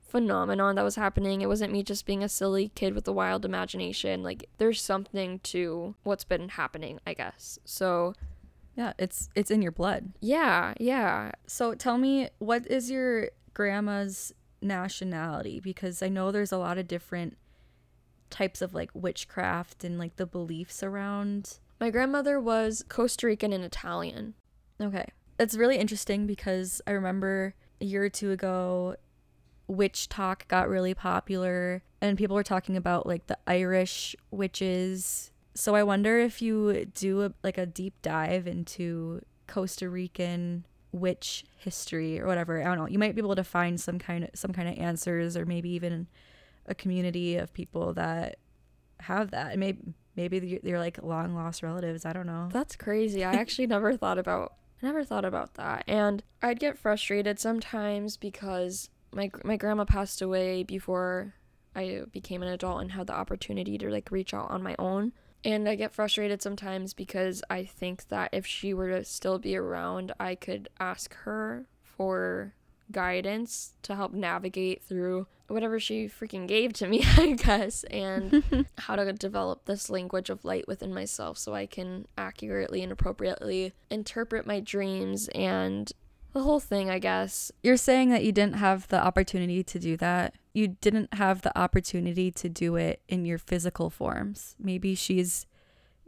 phenomenon 0.00 0.76
that 0.76 0.82
was 0.84 0.96
happening. 0.96 1.40
It 1.42 1.48
wasn't 1.48 1.72
me 1.72 1.82
just 1.82 2.06
being 2.06 2.22
a 2.22 2.28
silly 2.28 2.70
kid 2.74 2.94
with 2.94 3.06
a 3.08 3.12
wild 3.12 3.44
imagination. 3.44 4.22
Like 4.22 4.48
there's 4.58 4.80
something 4.80 5.40
to 5.40 5.94
what's 6.04 6.24
been 6.24 6.48
happening, 6.50 6.98
I 7.06 7.12
guess. 7.14 7.58
So 7.64 8.14
Yeah, 8.76 8.92
it's 8.98 9.28
it's 9.34 9.50
in 9.50 9.62
your 9.62 9.72
blood. 9.72 10.12
yeah, 10.20 10.74
yeah. 10.78 11.32
So 11.46 11.74
tell 11.74 11.98
me, 11.98 12.28
what 12.38 12.66
is 12.68 12.90
your 12.90 13.30
grandma's 13.52 14.32
nationality? 14.62 15.60
Because 15.60 16.02
I 16.02 16.08
know 16.08 16.30
there's 16.30 16.52
a 16.52 16.58
lot 16.58 16.78
of 16.78 16.86
different 16.88 17.36
types 18.30 18.62
of 18.62 18.74
like 18.74 18.90
witchcraft 18.94 19.84
and 19.84 19.98
like 19.98 20.16
the 20.16 20.26
beliefs 20.26 20.82
around. 20.82 21.58
My 21.78 21.90
grandmother 21.90 22.40
was 22.40 22.84
Costa 22.88 23.26
Rican 23.26 23.52
and 23.52 23.64
Italian. 23.64 24.34
Okay. 24.80 25.06
It's 25.38 25.56
really 25.56 25.76
interesting 25.76 26.26
because 26.26 26.80
I 26.86 26.92
remember 26.92 27.54
a 27.80 27.84
year 27.84 28.04
or 28.04 28.08
two 28.08 28.30
ago, 28.30 28.96
witch 29.66 30.08
talk 30.08 30.48
got 30.48 30.68
really 30.68 30.94
popular 30.94 31.82
and 32.00 32.16
people 32.16 32.36
were 32.36 32.42
talking 32.42 32.76
about 32.76 33.06
like 33.06 33.26
the 33.26 33.38
Irish 33.46 34.16
witches. 34.30 35.30
So 35.54 35.74
I 35.74 35.82
wonder 35.82 36.18
if 36.18 36.40
you 36.40 36.86
do 36.86 37.22
a, 37.22 37.32
like 37.42 37.58
a 37.58 37.66
deep 37.66 37.94
dive 38.02 38.46
into 38.46 39.20
Costa 39.46 39.88
Rican 39.88 40.64
witch 40.92 41.44
history 41.58 42.18
or 42.20 42.26
whatever. 42.26 42.62
I 42.62 42.64
don't 42.64 42.78
know. 42.78 42.88
You 42.88 42.98
might 42.98 43.14
be 43.14 43.20
able 43.20 43.36
to 43.36 43.44
find 43.44 43.80
some 43.80 43.98
kind 43.98 44.24
of 44.24 44.30
some 44.34 44.52
kind 44.52 44.68
of 44.68 44.78
answers 44.78 45.36
or 45.36 45.44
maybe 45.44 45.70
even 45.70 46.06
a 46.66 46.74
community 46.74 47.36
of 47.36 47.52
people 47.52 47.92
that 47.94 48.38
have 49.00 49.30
that. 49.32 49.52
And 49.52 49.60
maybe 49.60 49.78
maybe 50.16 50.58
they're- 50.62 50.78
like 50.78 51.02
long 51.02 51.34
lost 51.34 51.62
relatives. 51.62 52.04
I 52.04 52.12
don't 52.12 52.26
know. 52.26 52.48
That's 52.52 52.76
crazy. 52.76 53.24
I 53.24 53.32
actually 53.42 53.66
never 53.66 53.96
thought 53.96 54.18
about 54.18 54.54
I 54.82 54.86
never 54.86 55.04
thought 55.04 55.24
about 55.24 55.54
that. 55.54 55.84
And 55.86 56.22
I'd 56.42 56.60
get 56.60 56.78
frustrated 56.78 57.38
sometimes 57.38 58.16
because 58.16 58.90
my 59.12 59.30
my 59.44 59.56
grandma 59.56 59.84
passed 59.84 60.20
away 60.20 60.62
before 60.64 61.34
I 61.74 62.02
became 62.12 62.42
an 62.42 62.48
adult 62.48 62.80
and 62.82 62.92
had 62.92 63.06
the 63.06 63.14
opportunity 63.14 63.78
to 63.78 63.88
like 63.90 64.10
reach 64.10 64.34
out 64.34 64.50
on 64.50 64.62
my 64.62 64.74
own. 64.78 65.12
And 65.44 65.68
I 65.68 65.76
get 65.76 65.92
frustrated 65.92 66.42
sometimes 66.42 66.92
because 66.94 67.42
I 67.48 67.64
think 67.64 68.08
that 68.08 68.30
if 68.32 68.46
she 68.46 68.74
were 68.74 68.88
to 68.88 69.04
still 69.04 69.38
be 69.38 69.56
around, 69.56 70.12
I 70.18 70.34
could 70.34 70.68
ask 70.80 71.14
her 71.14 71.66
for 71.82 72.54
guidance 72.92 73.72
to 73.82 73.96
help 73.96 74.12
navigate 74.12 74.82
through 74.82 75.26
whatever 75.48 75.78
she 75.78 76.08
freaking 76.08 76.46
gave 76.46 76.72
to 76.74 76.86
me, 76.86 77.04
I 77.16 77.32
guess, 77.32 77.84
and 77.84 78.66
how 78.78 78.96
to 78.96 79.12
develop 79.12 79.64
this 79.64 79.90
language 79.90 80.30
of 80.30 80.44
light 80.44 80.66
within 80.66 80.92
myself 80.92 81.38
so 81.38 81.54
I 81.54 81.66
can 81.66 82.06
accurately 82.18 82.82
and 82.82 82.92
appropriately 82.92 83.72
interpret 83.90 84.46
my 84.46 84.60
dreams 84.60 85.28
and 85.28 85.92
the 86.32 86.42
whole 86.42 86.60
thing, 86.60 86.90
I 86.90 86.98
guess. 86.98 87.50
You're 87.62 87.78
saying 87.78 88.10
that 88.10 88.22
you 88.22 88.30
didn't 88.30 88.56
have 88.56 88.88
the 88.88 89.02
opportunity 89.02 89.64
to 89.64 89.78
do 89.78 89.96
that. 89.96 90.34
You 90.52 90.68
didn't 90.68 91.14
have 91.14 91.40
the 91.40 91.56
opportunity 91.58 92.30
to 92.32 92.48
do 92.50 92.76
it 92.76 93.00
in 93.08 93.24
your 93.24 93.38
physical 93.38 93.88
forms. 93.88 94.54
Maybe 94.58 94.94
she's 94.94 95.46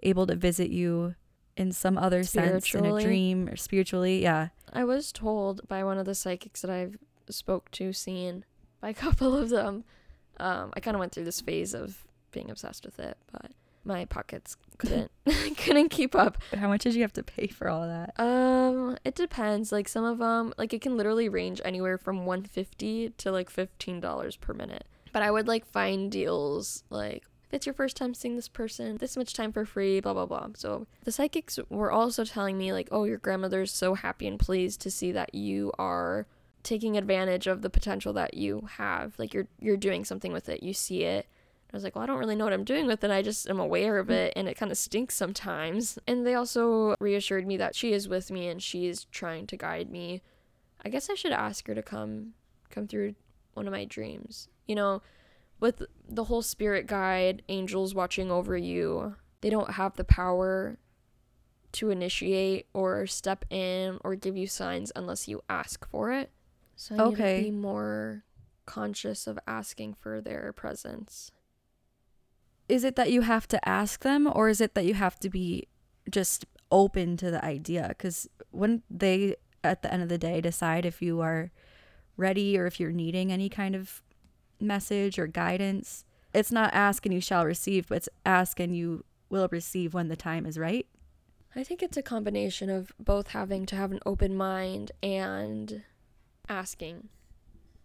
able 0.03 0.27
to 0.27 0.37
visit 0.37 0.71
you 0.71 1.15
in 1.59 1.73
some 1.73 1.99
other 1.99 2.23
sense 2.23 2.73
in 2.75 2.87
a 2.87 3.01
dream 3.01 3.49
or 3.49 3.57
spiritually. 3.57 4.23
Yeah. 4.23 4.49
I 4.73 4.85
was 4.85 5.13
told 5.13 5.67
by 5.67 5.83
one 5.83 5.99
of 5.99 6.07
the 6.07 6.15
psychics 6.15 6.63
that 6.63 6.71
I've 6.71 6.97
spoke 7.29 7.71
to, 7.73 7.93
seen 7.93 8.45
by 8.81 8.91
a 8.91 8.95
couple 9.05 9.37
of 9.37 9.51
them. 9.51 9.85
Um, 10.39 10.73
I 10.75 10.81
kind 10.81 10.95
of 10.95 11.01
went 11.01 11.13
through 11.13 11.25
this 11.25 11.41
phase 11.41 11.75
of 11.75 12.07
being 12.31 12.51
obsessed 12.51 12.87
with 12.87 13.01
it, 13.01 13.19
but 13.33 13.51
my 13.85 14.05
pockets 14.05 14.57
couldn't 14.77 15.11
couldn't 15.57 15.89
keep 15.89 16.15
up. 16.15 16.39
How 16.57 16.69
much 16.69 16.83
did 16.83 16.95
you 16.95 17.03
have 17.03 17.13
to 17.15 17.23
pay 17.25 17.49
for 17.49 17.69
all 17.69 17.87
that? 17.87 18.15
Um, 18.21 18.97
it 19.05 19.17
depends. 19.17 19.73
Like 19.73 19.89
some 19.89 20.05
of 20.05 20.19
them, 20.19 20.55
like 20.57 20.73
it 20.73 20.81
can 20.81 20.97
literally 20.97 21.29
range 21.29 21.61
anywhere 21.65 21.99
from 21.99 22.25
150 22.25 23.11
to 23.11 23.33
like 23.33 23.51
$15 23.53 24.41
per 24.41 24.53
minute. 24.53 24.87
But 25.13 25.23
I 25.23 25.31
would 25.31 25.49
like 25.49 25.67
find 25.67 26.13
deals 26.13 26.85
like 26.91 27.25
if 27.49 27.55
it's 27.55 27.67
your 27.67 27.75
first 27.75 27.97
time 27.97 28.13
seeing 28.13 28.37
this 28.37 28.49
person, 28.49 28.99
this 28.99 29.17
much 29.17 29.33
time 29.33 29.53
for 29.53 29.65
free, 29.65 30.01
blah 30.01 30.13
blah 30.13 30.27
blah. 30.27 30.49
So 30.55 30.87
the 31.05 31.13
psychics 31.13 31.59
were 31.71 31.91
also 31.91 32.25
telling 32.25 32.59
me 32.59 32.73
like, 32.73 32.89
"Oh, 32.93 33.05
your 33.05 33.19
grandmother's 33.19 33.73
so 33.73 33.95
happy 33.95 34.27
and 34.27 34.39
pleased 34.39 34.81
to 34.83 34.91
see 34.91 35.13
that 35.13 35.35
you 35.35 35.73
are 35.79 36.27
taking 36.63 36.99
advantage 36.99 37.47
of 37.47 37.63
the 37.63 37.71
potential 37.71 38.13
that 38.13 38.35
you 38.35 38.69
have. 38.77 39.19
Like 39.19 39.33
you're 39.33 39.49
you're 39.59 39.79
doing 39.79 40.05
something 40.05 40.33
with 40.33 40.49
it. 40.49 40.63
You 40.63 40.75
see 40.75 41.05
it." 41.05 41.27
I 41.73 41.77
was 41.77 41.85
like, 41.85 41.95
well, 41.95 42.03
I 42.03 42.07
don't 42.07 42.19
really 42.19 42.35
know 42.35 42.45
what 42.45 42.55
I'm 42.55 42.65
doing 42.65 42.87
with 42.87 43.05
it. 43.05 43.11
I 43.11 43.21
just 43.21 43.49
am 43.49 43.61
aware 43.61 43.99
of 43.99 44.09
it 44.09 44.33
and 44.37 44.49
it 44.49 44.57
kind 44.57 44.73
of 44.73 44.79
stinks 44.79 45.15
sometimes. 45.15 45.99
And 46.07 46.27
they 46.27 46.35
also 46.35 46.95
reassured 46.99 47.47
me 47.47 47.59
that 47.59 47.77
she 47.77 47.93
is 47.93 48.09
with 48.09 48.31
me 48.31 48.49
and 48.49 48.63
she 48.63 48.87
is 48.87 49.05
trying 49.05 49.47
to 49.49 49.57
guide 49.59 49.91
me. 49.91 50.23
I 50.83 50.89
guess 50.89 51.11
I 51.11 51.15
should 51.15 51.33
ask 51.33 51.67
her 51.67 51.75
to 51.75 51.83
come 51.83 52.33
come 52.71 52.87
through 52.87 53.17
one 53.53 53.67
of 53.67 53.73
my 53.73 53.85
dreams. 53.85 54.49
You 54.67 54.77
know, 54.77 55.03
with 55.61 55.83
the 56.09 56.25
whole 56.25 56.43
spirit 56.43 56.87
guide, 56.87 57.43
angels 57.49 57.95
watching 57.95 58.31
over 58.31 58.57
you, 58.57 59.17
they 59.41 59.51
don't 59.51 59.73
have 59.73 59.97
the 59.97 60.05
power 60.05 60.79
to 61.73 61.91
initiate 61.91 62.67
or 62.73 63.07
step 63.07 63.45
in 63.51 63.99
or 64.03 64.15
give 64.15 64.37
you 64.37 64.47
signs 64.47 64.91
unless 64.97 65.29
you 65.29 65.43
ask 65.49 65.87
for 65.89 66.13
it. 66.13 66.31
So 66.77 66.95
I 66.95 66.99
Okay. 66.99 67.37
need 67.37 67.45
to 67.47 67.51
be 67.53 67.57
more 67.59 68.25
conscious 68.67 69.27
of 69.27 69.39
asking 69.47 69.95
for 69.95 70.21
their 70.21 70.53
presence. 70.53 71.31
Is 72.69 72.85
it 72.85 72.97
that 72.97 73.11
you 73.11 73.23
have 73.23 73.49
to 73.49 73.69
ask 73.69 74.03
them 74.03 74.31
or 74.33 74.49
is 74.49 74.61
it 74.61 74.75
that 74.75 74.85
you 74.85 74.95
have 74.95 75.19
to 75.21 75.31
be 75.31 75.69
just 76.11 76.45
open 76.71 77.17
to 77.17 77.31
the 77.31 77.45
idea? 77.45 77.87
Because 77.89 78.29
when 78.51 78.83
they, 78.91 79.37
at 79.65 79.83
the 79.83 79.93
end 79.93 80.03
of 80.03 80.09
the 80.09 80.19
day, 80.19 80.41
decide 80.41 80.85
if 80.85 81.01
you 81.01 81.21
are 81.21 81.51
ready 82.17 82.59
or 82.59 82.67
if 82.67 82.79
you're 82.79 82.93
needing 82.93 83.33
any 83.33 83.49
kind 83.49 83.75
of 83.75 84.03
message 84.61 85.19
or 85.19 85.27
guidance, 85.27 86.05
it's 86.35 86.53
not 86.53 86.75
ask 86.75 87.05
and 87.07 87.15
you 87.15 87.21
shall 87.21 87.45
receive, 87.45 87.89
but 87.89 87.97
it's 87.99 88.09
ask 88.25 88.61
and 88.61 88.77
you 88.77 89.05
will 89.31 89.49
receive 89.51 89.95
when 89.95 90.09
the 90.09 90.17
time 90.17 90.47
is 90.47 90.59
right. 90.59 90.87
I 91.57 91.65
think 91.65 91.83
it's 91.83 91.97
a 91.97 92.03
combination 92.03 92.71
of 92.71 92.93
both 92.99 93.29
having 93.29 93.67
to 93.67 93.77
have 93.77 93.91
an 93.91 94.01
open 94.05 94.37
mind 94.37 94.93
and 95.03 95.83
asking. 96.49 97.09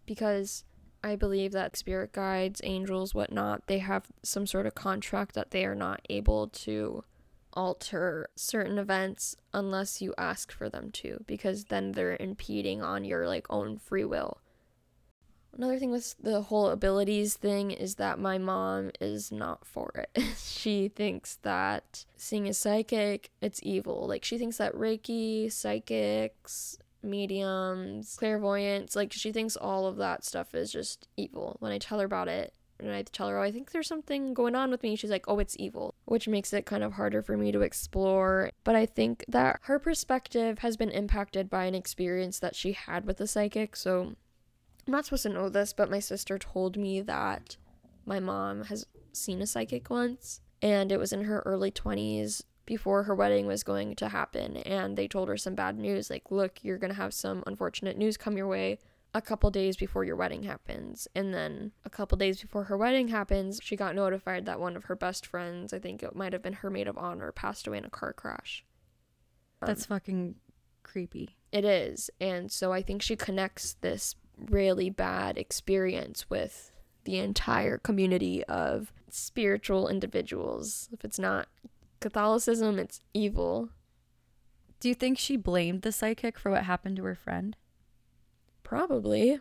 Because 0.06 0.64
I 1.02 1.16
believe 1.16 1.52
that 1.52 1.76
spirit 1.76 2.12
guides, 2.12 2.60
angels, 2.64 3.14
whatnot, 3.14 3.66
they 3.66 3.78
have 3.78 4.06
some 4.22 4.46
sort 4.46 4.66
of 4.66 4.74
contract 4.74 5.34
that 5.34 5.50
they 5.50 5.64
are 5.64 5.74
not 5.74 6.00
able 6.08 6.48
to 6.48 7.04
alter 7.54 8.28
certain 8.36 8.78
events 8.78 9.36
unless 9.52 10.02
you 10.02 10.12
ask 10.18 10.52
for 10.52 10.68
them 10.68 10.90
to, 10.90 11.22
because 11.26 11.64
then 11.66 11.92
they're 11.92 12.16
impeding 12.18 12.82
on 12.82 13.04
your 13.04 13.26
like 13.26 13.46
own 13.48 13.78
free 13.78 14.04
will. 14.04 14.38
Another 15.56 15.78
thing 15.78 15.90
with 15.90 16.16
the 16.20 16.42
whole 16.42 16.68
abilities 16.68 17.36
thing 17.36 17.70
is 17.70 17.94
that 17.96 18.18
my 18.18 18.38
mom 18.38 18.90
is 19.00 19.30
not 19.30 19.64
for 19.66 19.90
it. 19.94 20.24
she 20.36 20.88
thinks 20.88 21.36
that 21.42 22.04
seeing 22.16 22.48
a 22.48 22.54
psychic, 22.54 23.30
it's 23.40 23.60
evil. 23.62 24.06
Like 24.08 24.24
she 24.24 24.38
thinks 24.38 24.56
that 24.56 24.74
Reiki, 24.74 25.50
psychics, 25.52 26.78
mediums, 27.02 28.16
clairvoyance, 28.16 28.96
like 28.96 29.12
she 29.12 29.30
thinks 29.30 29.56
all 29.56 29.86
of 29.86 29.96
that 29.96 30.24
stuff 30.24 30.54
is 30.54 30.72
just 30.72 31.06
evil. 31.16 31.56
When 31.60 31.72
I 31.72 31.78
tell 31.78 32.00
her 32.00 32.06
about 32.06 32.28
it, 32.28 32.54
and 32.80 32.90
I 32.90 33.02
tell 33.02 33.28
her, 33.28 33.38
oh, 33.38 33.42
I 33.42 33.52
think 33.52 33.70
there's 33.70 33.86
something 33.86 34.34
going 34.34 34.56
on 34.56 34.70
with 34.70 34.82
me, 34.82 34.96
she's 34.96 35.10
like, 35.10 35.26
oh, 35.28 35.38
it's 35.38 35.56
evil, 35.58 35.94
which 36.06 36.26
makes 36.26 36.52
it 36.52 36.66
kind 36.66 36.82
of 36.82 36.94
harder 36.94 37.22
for 37.22 37.36
me 37.36 37.52
to 37.52 37.60
explore. 37.60 38.50
But 38.64 38.74
I 38.74 38.84
think 38.84 39.24
that 39.28 39.60
her 39.62 39.78
perspective 39.78 40.58
has 40.58 40.76
been 40.76 40.90
impacted 40.90 41.48
by 41.48 41.66
an 41.66 41.74
experience 41.74 42.40
that 42.40 42.56
she 42.56 42.72
had 42.72 43.06
with 43.06 43.20
a 43.20 43.28
psychic. 43.28 43.76
So 43.76 44.16
I'm 44.86 44.92
not 44.92 45.04
supposed 45.06 45.22
to 45.24 45.28
know 45.30 45.48
this, 45.48 45.72
but 45.72 45.90
my 45.90 45.98
sister 45.98 46.38
told 46.38 46.76
me 46.76 47.00
that 47.02 47.56
my 48.04 48.20
mom 48.20 48.64
has 48.64 48.86
seen 49.12 49.40
a 49.40 49.46
psychic 49.46 49.88
once, 49.88 50.40
and 50.60 50.92
it 50.92 50.98
was 50.98 51.12
in 51.12 51.24
her 51.24 51.42
early 51.46 51.70
20s 51.70 52.42
before 52.66 53.04
her 53.04 53.14
wedding 53.14 53.46
was 53.46 53.62
going 53.62 53.94
to 53.96 54.08
happen. 54.08 54.56
And 54.58 54.96
they 54.96 55.08
told 55.08 55.28
her 55.28 55.36
some 55.36 55.54
bad 55.54 55.78
news 55.78 56.10
like, 56.10 56.30
look, 56.30 56.62
you're 56.62 56.78
going 56.78 56.90
to 56.92 56.96
have 56.96 57.14
some 57.14 57.42
unfortunate 57.46 57.96
news 57.98 58.16
come 58.16 58.36
your 58.36 58.46
way 58.46 58.78
a 59.12 59.22
couple 59.22 59.50
days 59.50 59.76
before 59.76 60.04
your 60.04 60.16
wedding 60.16 60.42
happens. 60.42 61.06
And 61.14 61.32
then 61.32 61.72
a 61.84 61.90
couple 61.90 62.18
days 62.18 62.40
before 62.40 62.64
her 62.64 62.76
wedding 62.76 63.08
happens, 63.08 63.60
she 63.62 63.76
got 63.76 63.94
notified 63.94 64.44
that 64.46 64.58
one 64.60 64.76
of 64.76 64.84
her 64.84 64.96
best 64.96 65.24
friends, 65.24 65.72
I 65.72 65.78
think 65.78 66.02
it 66.02 66.16
might 66.16 66.32
have 66.32 66.42
been 66.42 66.54
her 66.54 66.70
maid 66.70 66.88
of 66.88 66.98
honor, 66.98 67.30
passed 67.30 67.66
away 67.66 67.78
in 67.78 67.84
a 67.84 67.90
car 67.90 68.12
crash. 68.12 68.64
Um, 69.62 69.66
That's 69.68 69.86
fucking 69.86 70.34
creepy. 70.82 71.36
it 71.52 71.64
is. 71.64 72.10
And 72.20 72.50
so 72.50 72.72
I 72.72 72.82
think 72.82 73.02
she 73.02 73.14
connects 73.14 73.74
this 73.80 74.16
really 74.38 74.90
bad 74.90 75.38
experience 75.38 76.28
with 76.28 76.72
the 77.04 77.18
entire 77.18 77.78
community 77.78 78.44
of 78.44 78.92
spiritual 79.10 79.88
individuals. 79.88 80.88
If 80.92 81.04
it's 81.04 81.18
not 81.18 81.48
Catholicism, 82.00 82.78
it's 82.78 83.00
evil. 83.12 83.70
Do 84.80 84.88
you 84.88 84.94
think 84.94 85.18
she 85.18 85.36
blamed 85.36 85.82
the 85.82 85.92
psychic 85.92 86.38
for 86.38 86.50
what 86.50 86.64
happened 86.64 86.96
to 86.96 87.04
her 87.04 87.14
friend? 87.14 87.56
Probably. 88.62 89.40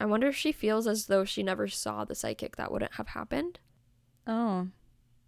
I 0.00 0.06
wonder 0.06 0.28
if 0.28 0.36
she 0.36 0.52
feels 0.52 0.86
as 0.86 1.06
though 1.06 1.24
she 1.24 1.42
never 1.42 1.68
saw 1.68 2.04
the 2.04 2.14
psychic 2.14 2.56
that 2.56 2.70
wouldn't 2.70 2.94
have 2.94 3.08
happened. 3.08 3.60
Oh, 4.26 4.68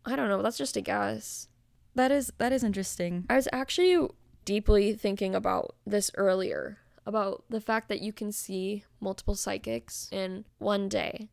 I 0.04 0.16
don't 0.16 0.28
know. 0.28 0.42
That's 0.42 0.58
just 0.58 0.76
a 0.76 0.80
guess. 0.80 1.48
that 1.94 2.10
is 2.12 2.32
that 2.38 2.52
is 2.52 2.62
interesting. 2.64 3.24
I 3.30 3.36
was 3.36 3.48
actually 3.52 4.08
deeply 4.44 4.94
thinking 4.94 5.34
about 5.34 5.74
this 5.86 6.10
earlier. 6.16 6.78
About 7.06 7.44
the 7.48 7.60
fact 7.60 7.88
that 7.88 8.00
you 8.00 8.12
can 8.12 8.32
see 8.32 8.84
multiple 9.00 9.34
psychics 9.34 10.08
in 10.10 10.44
one 10.58 10.88
day 10.88 11.30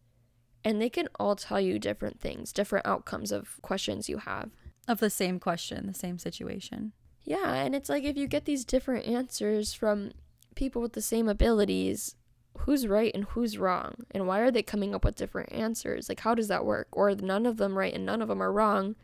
and 0.63 0.81
they 0.81 0.89
can 0.89 1.09
all 1.19 1.35
tell 1.35 1.59
you 1.59 1.77
different 1.79 2.19
things, 2.19 2.53
different 2.53 2.85
outcomes 2.85 3.31
of 3.31 3.61
questions 3.61 4.07
you 4.07 4.19
have. 4.19 4.51
Of 4.87 4.99
the 4.99 5.09
same 5.09 5.39
question, 5.39 5.87
the 5.87 5.93
same 5.93 6.19
situation. 6.19 6.93
Yeah, 7.23 7.53
and 7.53 7.73
it's 7.73 7.89
like 7.89 8.03
if 8.03 8.17
you 8.17 8.27
get 8.27 8.45
these 8.45 8.65
different 8.65 9.05
answers 9.05 9.73
from 9.73 10.11
people 10.55 10.81
with 10.81 10.93
the 10.93 11.01
same 11.01 11.29
abilities, 11.29 12.15
who's 12.59 12.87
right 12.87 13.11
and 13.13 13.25
who's 13.25 13.57
wrong? 13.57 13.93
And 14.11 14.27
why 14.27 14.39
are 14.39 14.51
they 14.51 14.63
coming 14.63 14.93
up 14.93 15.05
with 15.05 15.15
different 15.15 15.51
answers? 15.51 16.09
Like, 16.09 16.21
how 16.21 16.35
does 16.35 16.49
that 16.49 16.65
work? 16.65 16.87
Or 16.91 17.13
none 17.15 17.45
of 17.45 17.57
them 17.57 17.77
right 17.77 17.93
and 17.93 18.05
none 18.05 18.21
of 18.21 18.27
them 18.27 18.41
are 18.41 18.51
wrong. 18.51 18.95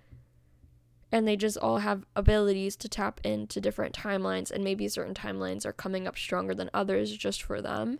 And 1.11 1.27
they 1.27 1.35
just 1.35 1.57
all 1.57 1.79
have 1.79 2.05
abilities 2.15 2.75
to 2.77 2.89
tap 2.89 3.19
into 3.23 3.59
different 3.59 3.95
timelines, 3.95 4.51
and 4.51 4.63
maybe 4.63 4.87
certain 4.87 5.15
timelines 5.15 5.65
are 5.65 5.73
coming 5.73 6.07
up 6.07 6.17
stronger 6.17 6.53
than 6.53 6.69
others 6.73 7.15
just 7.17 7.41
for 7.41 7.61
them. 7.61 7.99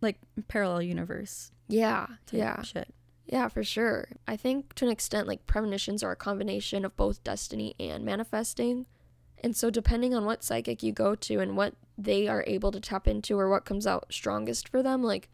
Like 0.00 0.18
parallel 0.46 0.82
universe. 0.82 1.50
Yeah, 1.68 2.06
yeah. 2.30 2.62
Shit. 2.62 2.94
Yeah, 3.26 3.48
for 3.48 3.64
sure. 3.64 4.08
I 4.28 4.36
think 4.36 4.74
to 4.74 4.84
an 4.84 4.92
extent, 4.92 5.26
like 5.26 5.46
premonitions 5.46 6.02
are 6.02 6.12
a 6.12 6.16
combination 6.16 6.84
of 6.84 6.96
both 6.96 7.24
destiny 7.24 7.74
and 7.80 8.04
manifesting. 8.04 8.86
And 9.42 9.56
so, 9.56 9.68
depending 9.68 10.14
on 10.14 10.24
what 10.24 10.44
psychic 10.44 10.82
you 10.82 10.92
go 10.92 11.14
to 11.14 11.40
and 11.40 11.56
what 11.56 11.74
they 11.98 12.28
are 12.28 12.44
able 12.46 12.70
to 12.72 12.80
tap 12.80 13.06
into 13.06 13.38
or 13.38 13.48
what 13.48 13.64
comes 13.64 13.86
out 13.86 14.06
strongest 14.10 14.68
for 14.68 14.82
them, 14.82 15.02
like, 15.02 15.28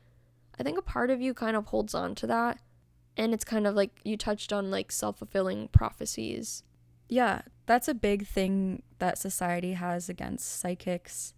I 0.59 0.62
think 0.62 0.79
a 0.79 0.83
part 0.83 1.11
of 1.11 1.20
you 1.20 1.35
kind 1.35 1.57
of 1.57 1.66
holds 1.66 1.94
on 1.94 2.14
to 2.16 2.27
that. 2.27 2.59
And 3.16 3.35
it's 3.35 3.44
kind 3.44 3.66
of 3.66 3.75
like 3.75 4.01
you 4.05 4.16
touched 4.16 4.53
on, 4.53 4.70
like, 4.70 4.90
self 4.90 5.18
fulfilling 5.18 5.68
prophecies. 5.68 6.64
Yeah, 7.09 7.43
that's 7.67 7.88
a 7.88 7.95
big 7.95 8.27
thing 8.27 8.83
that 8.99 9.19
society 9.19 9.73
has 9.75 10.09
against 10.09 10.61
psychics. 10.61 11.35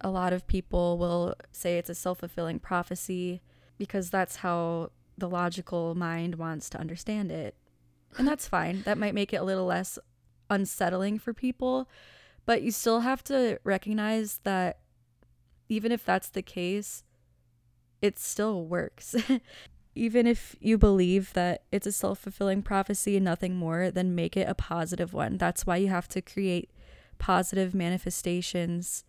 A 0.00 0.10
lot 0.10 0.32
of 0.32 0.46
people 0.46 0.98
will 0.98 1.34
say 1.52 1.78
it's 1.78 1.90
a 1.90 1.94
self 1.94 2.18
fulfilling 2.20 2.58
prophecy 2.58 3.42
because 3.78 4.10
that's 4.10 4.36
how 4.36 4.90
the 5.16 5.28
logical 5.28 5.94
mind 5.94 6.36
wants 6.36 6.68
to 6.70 6.78
understand 6.78 7.30
it. 7.30 7.54
And 8.18 8.26
that's 8.26 8.48
fine. 8.56 8.82
That 8.82 8.98
might 8.98 9.14
make 9.14 9.32
it 9.32 9.36
a 9.36 9.44
little 9.44 9.66
less 9.66 9.98
unsettling 10.48 11.18
for 11.18 11.32
people, 11.32 11.88
but 12.44 12.62
you 12.62 12.70
still 12.70 13.00
have 13.00 13.22
to 13.24 13.58
recognize 13.62 14.40
that 14.44 14.80
even 15.68 15.92
if 15.92 16.04
that's 16.04 16.28
the 16.28 16.42
case, 16.42 17.04
it 18.02 18.18
still 18.18 18.64
works. 18.64 19.14
even 19.94 20.26
if 20.26 20.56
you 20.60 20.78
believe 20.78 21.32
that 21.32 21.64
it's 21.72 21.86
a 21.86 21.92
self 21.92 22.20
fulfilling 22.20 22.62
prophecy 22.62 23.16
and 23.16 23.24
nothing 23.24 23.56
more, 23.56 23.90
then 23.90 24.14
make 24.14 24.36
it 24.36 24.48
a 24.48 24.54
positive 24.54 25.12
one. 25.12 25.36
That's 25.36 25.66
why 25.66 25.76
you 25.76 25.88
have 25.88 26.08
to 26.08 26.22
create 26.22 26.70
positive 27.18 27.74
manifestations 27.74 29.04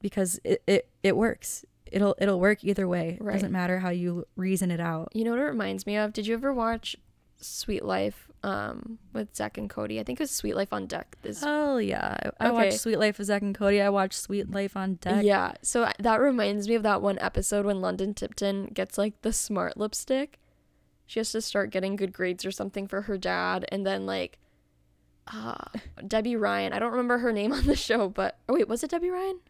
because 0.00 0.40
it, 0.44 0.62
it, 0.66 0.88
it 1.02 1.16
works 1.16 1.64
it'll 1.90 2.14
it'll 2.18 2.40
work 2.40 2.64
either 2.64 2.88
way. 2.88 3.18
Right. 3.20 3.34
It 3.34 3.38
doesn't 3.38 3.52
matter 3.52 3.80
how 3.80 3.90
you 3.90 4.24
reason 4.36 4.70
it 4.70 4.80
out. 4.80 5.08
You 5.12 5.24
know 5.24 5.32
what 5.32 5.40
it 5.40 5.44
reminds 5.44 5.86
me 5.86 5.96
of? 5.96 6.12
Did 6.12 6.26
you 6.26 6.34
ever 6.34 6.52
watch 6.52 6.96
Suite 7.38 7.84
Life 7.84 8.29
um 8.42 8.98
with 9.12 9.34
Zack 9.34 9.58
and 9.58 9.68
Cody? 9.68 10.00
I 10.00 10.02
think 10.02 10.20
it 10.20 10.22
was 10.22 10.30
Suite 10.30 10.56
Life 10.56 10.72
on 10.72 10.86
Deck. 10.86 11.16
This 11.22 11.42
Oh 11.44 11.78
yeah. 11.78 12.16
I, 12.38 12.48
okay. 12.48 12.54
watched 12.54 12.80
Suite 12.80 12.98
Life 12.98 13.18
with 13.18 13.26
Zach 13.26 13.42
and 13.42 13.54
Cody. 13.54 13.80
I 13.80 13.90
watched 13.90 14.14
Suite 14.14 14.50
Life 14.50 14.76
on 14.76 14.94
Deck. 14.94 15.24
Yeah. 15.24 15.52
So 15.62 15.90
that 15.98 16.20
reminds 16.20 16.68
me 16.68 16.74
of 16.74 16.82
that 16.82 17.02
one 17.02 17.18
episode 17.18 17.66
when 17.66 17.80
London 17.80 18.14
Tipton 18.14 18.66
gets 18.66 18.96
like 18.98 19.20
the 19.22 19.32
smart 19.32 19.76
lipstick. 19.76 20.38
She 21.06 21.18
has 21.20 21.32
to 21.32 21.42
start 21.42 21.70
getting 21.70 21.96
good 21.96 22.12
grades 22.12 22.44
or 22.44 22.50
something 22.50 22.86
for 22.86 23.02
her 23.02 23.18
dad 23.18 23.64
and 23.70 23.86
then 23.86 24.06
like 24.06 24.38
uh 25.26 25.54
Debby 26.06 26.36
Ryan. 26.36 26.72
I 26.72 26.78
don't 26.78 26.92
remember 26.92 27.18
her 27.18 27.32
name 27.32 27.52
on 27.52 27.66
the 27.66 27.76
show, 27.88 28.08
but 28.08 28.38
oh 28.48 28.54
wait, 28.54 28.68
was 28.68 28.82
it 28.82 28.90
Debby 28.90 29.10
Ryan? 29.10 29.40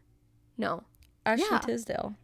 No. 0.56 0.84
Ashley 1.24 1.46
yeah. 1.50 1.58
Tisdale. 1.58 2.14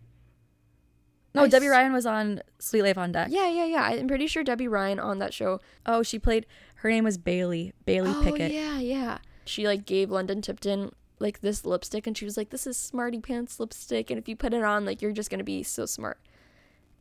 No, 1.36 1.44
I 1.44 1.48
Debby 1.48 1.66
s- 1.66 1.70
Ryan 1.70 1.92
was 1.92 2.06
on 2.06 2.40
Suite 2.58 2.82
Life 2.82 2.98
on 2.98 3.12
Deck. 3.12 3.28
Yeah, 3.30 3.48
yeah, 3.48 3.66
yeah. 3.66 3.82
I'm 3.82 4.08
pretty 4.08 4.26
sure 4.26 4.42
Debby 4.42 4.68
Ryan 4.68 4.98
on 4.98 5.18
that 5.18 5.34
show. 5.34 5.60
Oh, 5.84 6.02
she 6.02 6.18
played. 6.18 6.46
Her 6.76 6.90
name 6.90 7.04
was 7.04 7.18
Bailey. 7.18 7.72
Bailey 7.84 8.12
oh, 8.14 8.22
Pickett. 8.22 8.52
yeah, 8.52 8.78
yeah. 8.78 9.18
She 9.44 9.66
like 9.66 9.84
gave 9.86 10.10
London 10.10 10.42
Tipton 10.42 10.92
like 11.18 11.40
this 11.40 11.64
lipstick, 11.64 12.06
and 12.06 12.16
she 12.16 12.24
was 12.24 12.36
like, 12.36 12.50
"This 12.50 12.66
is 12.66 12.76
Smarty 12.76 13.20
Pants 13.20 13.60
lipstick, 13.60 14.10
and 14.10 14.18
if 14.18 14.28
you 14.28 14.34
put 14.36 14.54
it 14.54 14.62
on, 14.62 14.84
like 14.84 15.00
you're 15.02 15.12
just 15.12 15.30
gonna 15.30 15.44
be 15.44 15.62
so 15.62 15.86
smart." 15.86 16.18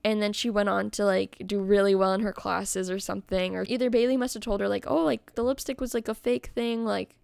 And 0.04 0.21
then 0.21 0.34
she 0.34 0.52
went 0.52 0.69
on 0.69 0.91
to 0.91 1.06
like 1.06 1.41
do 1.45 1.60
really 1.60 1.95
well 1.95 2.13
in 2.13 2.21
her 2.21 2.34
classes 2.34 2.91
or 2.91 3.00
something, 3.00 3.56
or 3.56 3.65
either 3.67 3.89
Bailey 3.89 4.17
must 4.17 4.34
have 4.36 4.43
told 4.43 4.62
her 4.62 4.67
like, 4.67 4.86
"Oh, 4.88 5.04
like 5.04 5.34
the 5.36 5.43
lipstick 5.43 5.82
was 5.82 5.93
like 5.93 6.08
a 6.08 6.13
fake 6.13 6.52
thing, 6.56 6.86
like." 6.86 7.15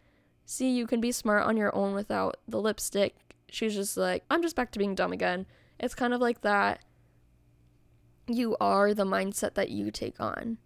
See, 0.43 0.69
you 0.69 0.86
can 0.86 1.00
be 1.00 1.13
smart 1.13 1.43
on 1.43 1.56
your 1.56 1.74
own 1.74 1.93
without 1.93 2.38
the 2.45 2.60
lipstick. 2.60 3.15
She's 3.50 3.74
just 3.74 3.95
like, 3.95 4.26
I'm 4.30 4.41
just 4.41 4.56
back 4.56 4.71
to 4.71 4.80
being 4.80 4.95
dumb 4.95 5.13
again. 5.13 5.45
It's 5.80 5.95
kind 5.95 6.13
of 6.13 6.19
like 6.19 6.41
that 6.41 6.82
you 8.33 8.55
are 8.59 8.93
the 8.93 9.05
mindset 9.05 9.53
that 9.55 9.69
you 9.69 9.91
take 9.91 10.19
on, 10.19 10.57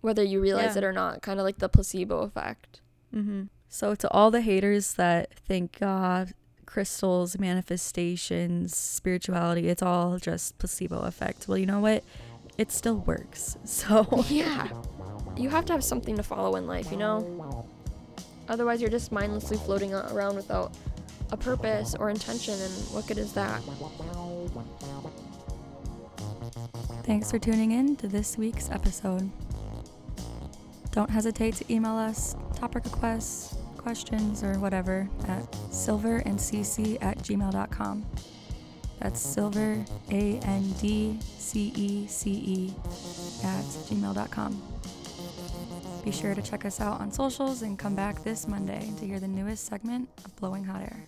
whether 0.00 0.22
you 0.22 0.40
realize 0.40 0.74
yeah. 0.74 0.78
it 0.78 0.84
or 0.84 0.92
not, 0.92 1.22
kind 1.22 1.38
of 1.38 1.44
like 1.44 1.58
the 1.58 1.68
placebo 1.68 2.20
effect. 2.20 2.80
Mm-hmm. 3.14 3.44
So, 3.68 3.94
to 3.94 4.10
all 4.10 4.30
the 4.30 4.40
haters 4.40 4.94
that 4.94 5.32
think 5.34 5.78
uh, 5.80 6.26
crystals, 6.66 7.38
manifestations, 7.38 8.76
spirituality, 8.76 9.68
it's 9.68 9.82
all 9.82 10.18
just 10.18 10.58
placebo 10.58 11.00
effect. 11.00 11.46
Well, 11.46 11.58
you 11.58 11.66
know 11.66 11.80
what? 11.80 12.04
It 12.58 12.72
still 12.72 12.96
works. 12.98 13.56
So, 13.64 14.24
yeah. 14.28 14.68
You 15.36 15.48
have 15.50 15.64
to 15.66 15.72
have 15.72 15.84
something 15.84 16.16
to 16.16 16.22
follow 16.22 16.56
in 16.56 16.66
life, 16.66 16.90
you 16.90 16.96
know? 16.96 17.66
Otherwise, 18.48 18.80
you're 18.80 18.90
just 18.90 19.12
mindlessly 19.12 19.56
floating 19.56 19.94
around 19.94 20.34
without 20.34 20.72
a 21.32 21.36
purpose 21.36 21.94
or 21.94 22.10
intention, 22.10 22.54
and 22.54 22.72
what 22.92 23.06
good 23.06 23.18
is 23.18 23.32
that? 23.34 23.62
Thanks 27.04 27.30
for 27.30 27.38
tuning 27.38 27.72
in 27.72 27.96
to 27.96 28.08
this 28.08 28.36
week's 28.36 28.70
episode. 28.70 29.30
Don't 30.92 31.10
hesitate 31.10 31.54
to 31.56 31.72
email 31.72 31.96
us 31.96 32.36
topic 32.54 32.84
requests, 32.84 33.56
questions, 33.76 34.42
or 34.42 34.58
whatever 34.58 35.08
at 35.28 35.50
silverandcece 35.70 36.98
at 37.00 37.18
gmail.com. 37.18 38.06
That's 38.98 39.20
silver, 39.20 39.82
A 40.10 40.38
N 40.40 40.72
D 40.80 41.18
C 41.38 41.72
E 41.74 42.06
C 42.06 42.30
E, 42.30 42.74
at 43.44 43.64
gmail.com. 43.64 44.62
Be 46.04 46.10
sure 46.10 46.34
to 46.34 46.42
check 46.42 46.64
us 46.64 46.80
out 46.80 47.00
on 47.00 47.10
socials 47.12 47.62
and 47.62 47.78
come 47.78 47.94
back 47.94 48.22
this 48.24 48.46
Monday 48.46 48.92
to 48.98 49.06
hear 49.06 49.20
the 49.20 49.28
newest 49.28 49.66
segment 49.66 50.08
of 50.24 50.34
Blowing 50.36 50.64
Hot 50.64 50.82
Air. 50.82 51.06